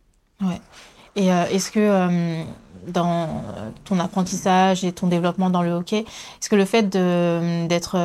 [1.16, 2.44] Et euh, est-ce que
[2.88, 3.44] dans
[3.84, 7.98] ton apprentissage et ton développement dans le hockey, est-ce que le fait de- d'être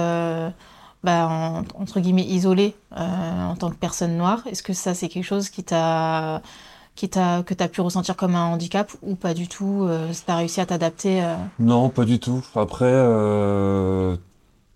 [1.05, 5.09] bah, en- entre guillemets isolé euh, en tant que personne noire, est-ce que ça c'est
[5.09, 6.43] quelque chose qui t'a
[6.97, 10.13] qui t'a que tu as pu ressentir comme un handicap ou pas du tout euh,
[10.13, 12.45] Tu as réussi à t'adapter euh, Non, pas du tout.
[12.57, 14.17] Après, euh,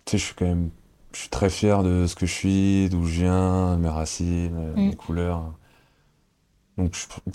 [0.04, 0.70] tu sais, je suis quand même,
[1.12, 4.74] je suis très fier de ce que je suis, d'où je viens, mes racines, euh,
[4.76, 4.86] Mm.
[4.88, 5.42] mes couleurs.
[6.76, 7.30] Donc, je-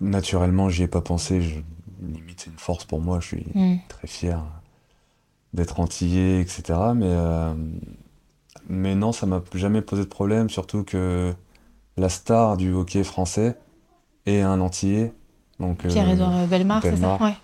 [0.00, 1.40] naturellement, j'y ai pas pensé.
[1.42, 1.56] Je,
[2.00, 3.18] limite, c'est une force pour moi.
[3.20, 4.42] Je suis hmm, très fier
[5.52, 6.62] d'être antillais, etc.
[6.94, 7.12] Mais,
[8.68, 11.32] mais non, ça m'a jamais posé de problème, surtout que
[11.96, 13.56] la star du hockey français
[14.26, 15.12] est un antillais.
[15.60, 17.18] Euh, Pierre-Édouard Bellemare, c'est ça.
[17.20, 17.34] Ouais,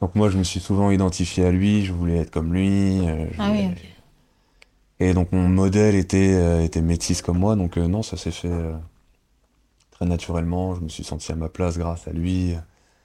[0.00, 3.06] donc moi, je me suis souvent identifié à lui, je voulais être comme lui.
[3.06, 3.68] euh, Ah oui.
[4.98, 8.30] Et donc mon modèle était, euh, était métisse comme moi, donc euh, non, ça s'est
[8.30, 8.74] fait euh,
[9.90, 10.74] très naturellement.
[10.74, 12.54] Je me suis senti à ma place grâce à lui.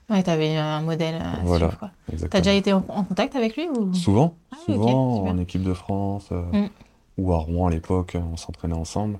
[0.10, 1.72] Ouais, t'avais un modèle Voilà.
[2.30, 3.94] T'as déjà été en, en contact avec lui ou...
[3.94, 6.66] Souvent, Ah souvent en équipe de France Mm.
[7.18, 9.20] Ou à Rouen à l'époque, on s'entraînait ensemble.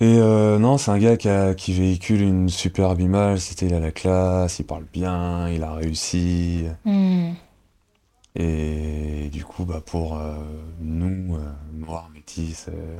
[0.00, 3.38] Et euh, non, c'est un gars qui, a- qui véhicule une superbe image.
[3.40, 6.64] C'était il a la classe, il parle bien, il a réussi.
[6.84, 7.30] Hmm.
[8.34, 10.34] Et du coup, bah, pour euh,
[10.80, 12.96] nous, euh, noirs, métis, euh,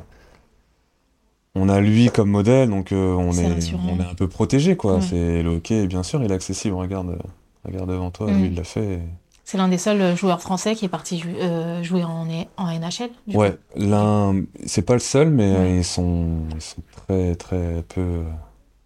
[1.55, 5.01] on a lui comme modèle, donc on est, on est un peu protégé, quoi.
[5.03, 6.75] C'est le hockey, bien sûr, il est accessible.
[6.77, 7.19] Regarde,
[7.65, 8.39] regarde devant toi, Mm.
[8.39, 9.01] lui, il l'a fait.
[9.49, 12.27] C'est l'un des seuls joueurs français qui est parti jou- euh, jouer en,
[12.57, 13.11] en NHL.
[13.29, 15.77] du Ouais, l'un, c'est pas le seul, mais Ouais.
[15.79, 18.25] ils sont, ils sont très, très peu,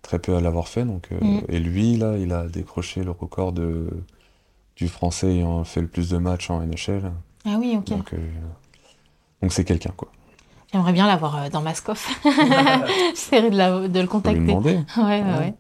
[0.03, 0.85] très peu à l'avoir fait.
[0.85, 1.41] Donc, euh, Mm.
[1.49, 3.89] et lui, là, il a décroché le record de,
[4.77, 7.11] du français ayant fait le plus de matchs en NHL.
[7.47, 7.89] Ah oui, ok.
[7.89, 8.19] Donc, euh,
[9.41, 10.09] donc c'est quelqu'un, quoi.
[10.73, 12.21] J'aimerais bien l'avoir dans Mascoff.
[13.15, 14.41] J'essaierai de, la- de le Faut lui contacter.
[14.41, 14.79] demander.
[14.99, 15.55] Ouais, Ouais.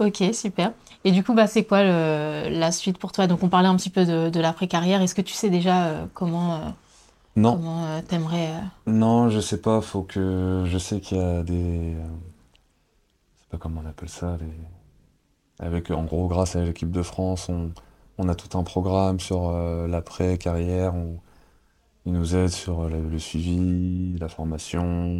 [0.00, 0.08] ouais.
[0.08, 0.72] Ok, super.
[1.04, 3.26] Et du coup, bah, c'est quoi le- la suite pour toi?
[3.26, 5.02] Donc, on parlait un petit peu de, de l'après-carrière.
[5.02, 6.58] Est-ce que tu sais déjà euh, comment, euh,
[7.36, 8.50] Non, comment euh, t'aimerais
[8.86, 9.80] non, je sais pas.
[9.80, 14.36] Faut que, je sais qu'il y a des, je sais pas comment on appelle ça,
[14.40, 14.46] les-
[15.58, 17.72] avec, en gros, grâce à l'équipe de France, on,
[18.18, 19.52] on a tout un programme sur
[19.88, 21.20] l'après-carrière où
[22.06, 25.10] ils nous aident sur le, le suivi, la formation,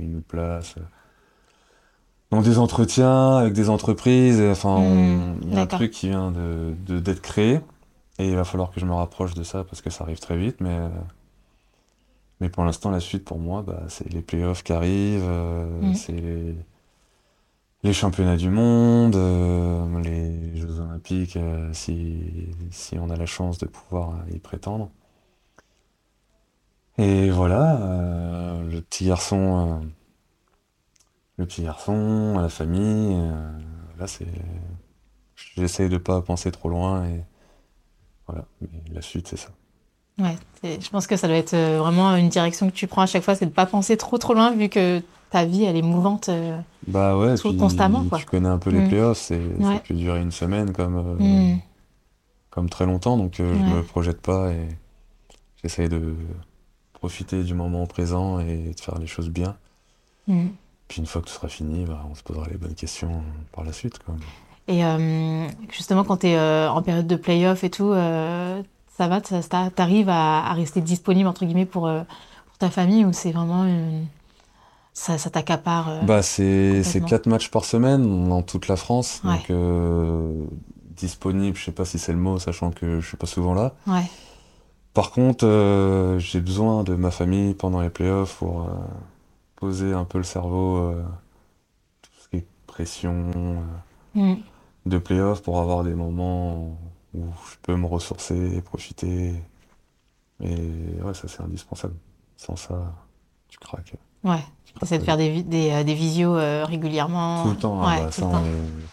[0.00, 0.76] ils nous placent
[2.32, 4.40] euh, dans des entretiens avec des entreprises.
[4.40, 7.60] et, Enfin, on- il y a un truc qui vient de, d'être créé
[8.18, 10.36] et il va falloir que je me rapproche de ça parce que ça arrive très
[10.36, 10.56] vite.
[10.60, 10.88] Mais, euh,
[12.40, 15.94] mais pour l'instant, la suite pour moi, bah, c'est les playoffs qui arrivent, euh, Hmm.
[15.94, 16.54] c'est les,
[17.84, 23.58] les championnats du monde, euh, les Jeux Olympiques, euh, si, si on a la chance
[23.58, 24.90] de pouvoir y prétendre.
[26.98, 29.86] Et voilà, euh, le petit garçon, euh,
[31.36, 33.58] le petit garçon, la famille, euh,
[33.98, 34.26] là c'est,
[35.56, 37.20] j'essaye de pas penser trop loin et
[38.26, 38.44] voilà.
[38.60, 39.48] Mais la suite c'est ça.
[40.18, 43.06] Ouais, je pense que ça doit être euh, vraiment une direction que tu prends à
[43.06, 45.82] chaque fois, c'est de pas penser trop trop loin vu que ta vie elle est
[45.82, 46.28] mouvante.
[46.28, 46.58] euh.
[46.86, 48.18] Bah ouais, Tout puis constamment, quoi.
[48.18, 48.88] tu connais un peu les Mm.
[48.88, 49.82] playoffs, c'est, ça Ouais.
[49.86, 51.58] peut durer une semaine comme, euh, Hmm.
[52.50, 53.76] comme très longtemps, donc euh, je Ouais.
[53.78, 54.68] me projette pas et
[55.62, 56.14] j'essaye de
[56.92, 59.56] profiter du moment présent et de faire les choses bien.
[60.28, 60.48] Hmm.
[60.88, 63.22] Puis une fois que tout sera fini, bah, on se posera les bonnes questions
[63.52, 63.98] par la suite.
[64.00, 64.14] Quoi.
[64.68, 68.62] Et euh, justement, quand tu es en période de play-off et tout, euh,
[68.96, 72.02] ça va, ça- t'arrives à, à rester disponible entre guillemets pour, euh,
[72.46, 74.06] pour ta famille ou c'est vraiment une-
[74.92, 77.08] ça, ça t'accapare euh, Bah, c'est c'est complètement.
[77.08, 79.32] quatre matchs par semaine dans toute la France, Ouais.
[79.34, 80.32] donc euh,
[80.96, 83.72] disponible, je sais pas si c'est le mot, sachant que je suis pas souvent là.
[83.88, 84.04] Ouais,
[84.92, 88.66] Par contre, euh, j'ai besoin de ma famille pendant les playoffs pour euh,
[89.56, 91.04] poser un peu le cerveau, euh,
[92.02, 93.60] tout ce qui est pression euh,
[94.16, 94.36] Hmm.
[94.86, 96.78] de playoffs, pour avoir des moments
[97.14, 99.34] où je peux me ressourcer, profiter.
[100.40, 100.56] Et
[101.02, 101.94] ouais, ça c'est indispensable.
[102.36, 102.92] Sans ça,
[103.48, 103.94] tu craques.
[104.24, 104.38] ouais.
[104.80, 107.44] T'essaies de faire des, des, euh, des visios euh, régulièrement.
[107.44, 108.42] Tout le temps, Ouais, ah bah, tout ça, le temps.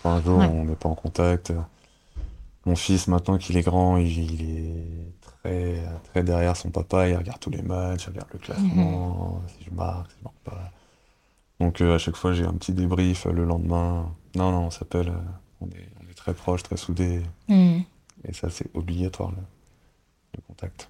[0.03, 0.45] on un jour, Ouais.
[0.45, 1.51] on n'est pas en contact.
[2.67, 7.15] Mon fils, maintenant qu'il est grand, il, il est très, très derrière son papa, il
[7.17, 10.71] regarde tous les matchs, il regarde le classement, si je marque, si je marque pas.
[11.59, 14.11] Donc euh, à chaque fois, j'ai un petit débrief euh, le lendemain.
[14.35, 17.79] Non, non, on s'appelle, euh, on est, on est très proches, très soudés, Hmm.
[18.27, 19.37] et ça, c'est obligatoire, le,
[20.35, 20.89] le contact.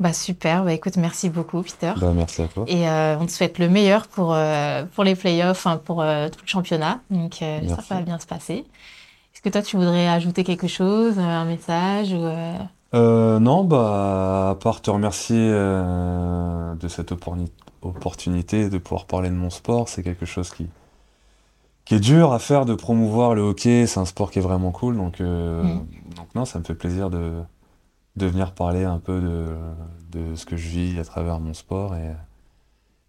[0.00, 1.92] Bah super, bah écoute, merci beaucoup Peter.
[2.00, 2.64] Bah, merci à toi.
[2.68, 6.38] Et euh, on te souhaite le meilleur pour, euh, pour les playoffs, pour euh, tout
[6.40, 7.00] le championnat.
[7.10, 8.64] Donc ça va bien se passer.
[9.34, 12.22] Est-ce que toi tu voudrais ajouter quelque chose, un message ou,
[12.94, 17.12] euh, non, bah, à part te remercier euh, de cette
[17.82, 20.66] opportunité de pouvoir parler de mon sport, c'est quelque chose qui,
[21.84, 24.70] qui est dur à faire, de promouvoir le hockey, c'est un sport qui est vraiment
[24.72, 25.86] cool, donc, euh, Mm.
[26.16, 27.42] donc non, ça me fait plaisir de,
[28.16, 29.46] de venir parler un peu de,
[30.10, 32.14] de ce que je vis à travers mon sport, et,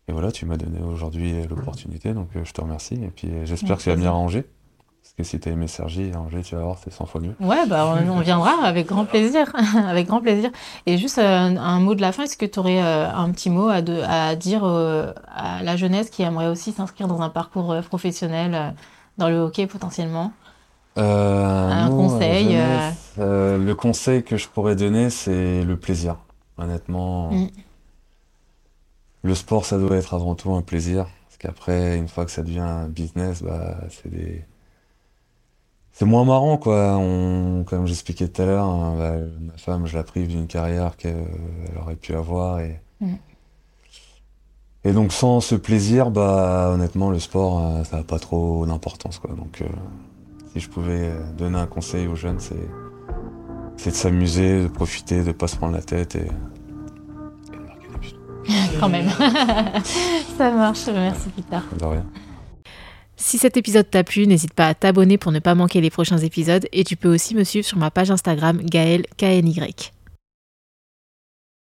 [0.07, 3.83] et voilà, tu m'as donné aujourd'hui l'opportunité, donc je te remercie, et puis j'espère que
[3.83, 4.15] tu vas venir à.
[4.15, 4.45] Angers,
[5.19, 7.35] que si tu as aimé Sergi, Angers, tu vas voir, c'est 100 fois mieux.
[7.41, 9.51] Ouais, bah, on, on viendra avec grand plaisir,
[9.87, 10.49] avec grand plaisir.
[10.85, 13.49] Et juste euh, un mot de la fin, est-ce que tu aurais euh, un petit
[13.49, 17.27] mot à, de- à dire euh, à la jeunesse qui aimerait aussi s'inscrire dans un
[17.27, 18.69] parcours euh, professionnel euh,
[19.17, 20.31] dans le hockey potentiellement?
[20.95, 23.13] Un conseil, jeunesse.
[23.17, 26.15] Le conseil que je pourrais donner, c'est le plaisir.
[26.57, 27.47] Honnêtement, Mm.
[29.23, 31.07] le sport, ça doit être avant tout un plaisir.
[31.27, 34.45] Parce qu'après, une fois que ça devient un business, bah, c'est des...
[35.99, 36.95] C'est moins marrant, quoi.
[36.97, 40.95] On, comme j'expliquais tout à l'heure, hein, bah, ma femme, je la prive d'une carrière
[40.95, 41.27] qu'elle
[41.77, 42.79] aurait pu avoir et...
[43.01, 43.15] Mm.
[44.85, 49.19] Et donc sans ce plaisir, bah honnêtement, le sport, euh, ça n'a pas trop d'importance.
[49.19, 49.35] Quoi.
[49.35, 49.65] Donc euh,
[50.53, 52.69] si je pouvais donner un conseil aux jeunes, c'est,
[53.75, 57.65] c'est de s'amuser, de profiter, de ne pas se prendre la tête et, et de
[57.67, 58.15] marquer des buts.
[58.79, 59.09] Quand même.
[60.37, 61.59] ça marche, merci Peter.
[61.77, 62.05] De rien.
[63.21, 66.17] Si cet épisode t'a plu, n'hésite pas à t'abonner pour ne pas manquer les prochains
[66.17, 69.59] épisodes et tu peux aussi me suivre sur ma page Instagram Gaël KNY.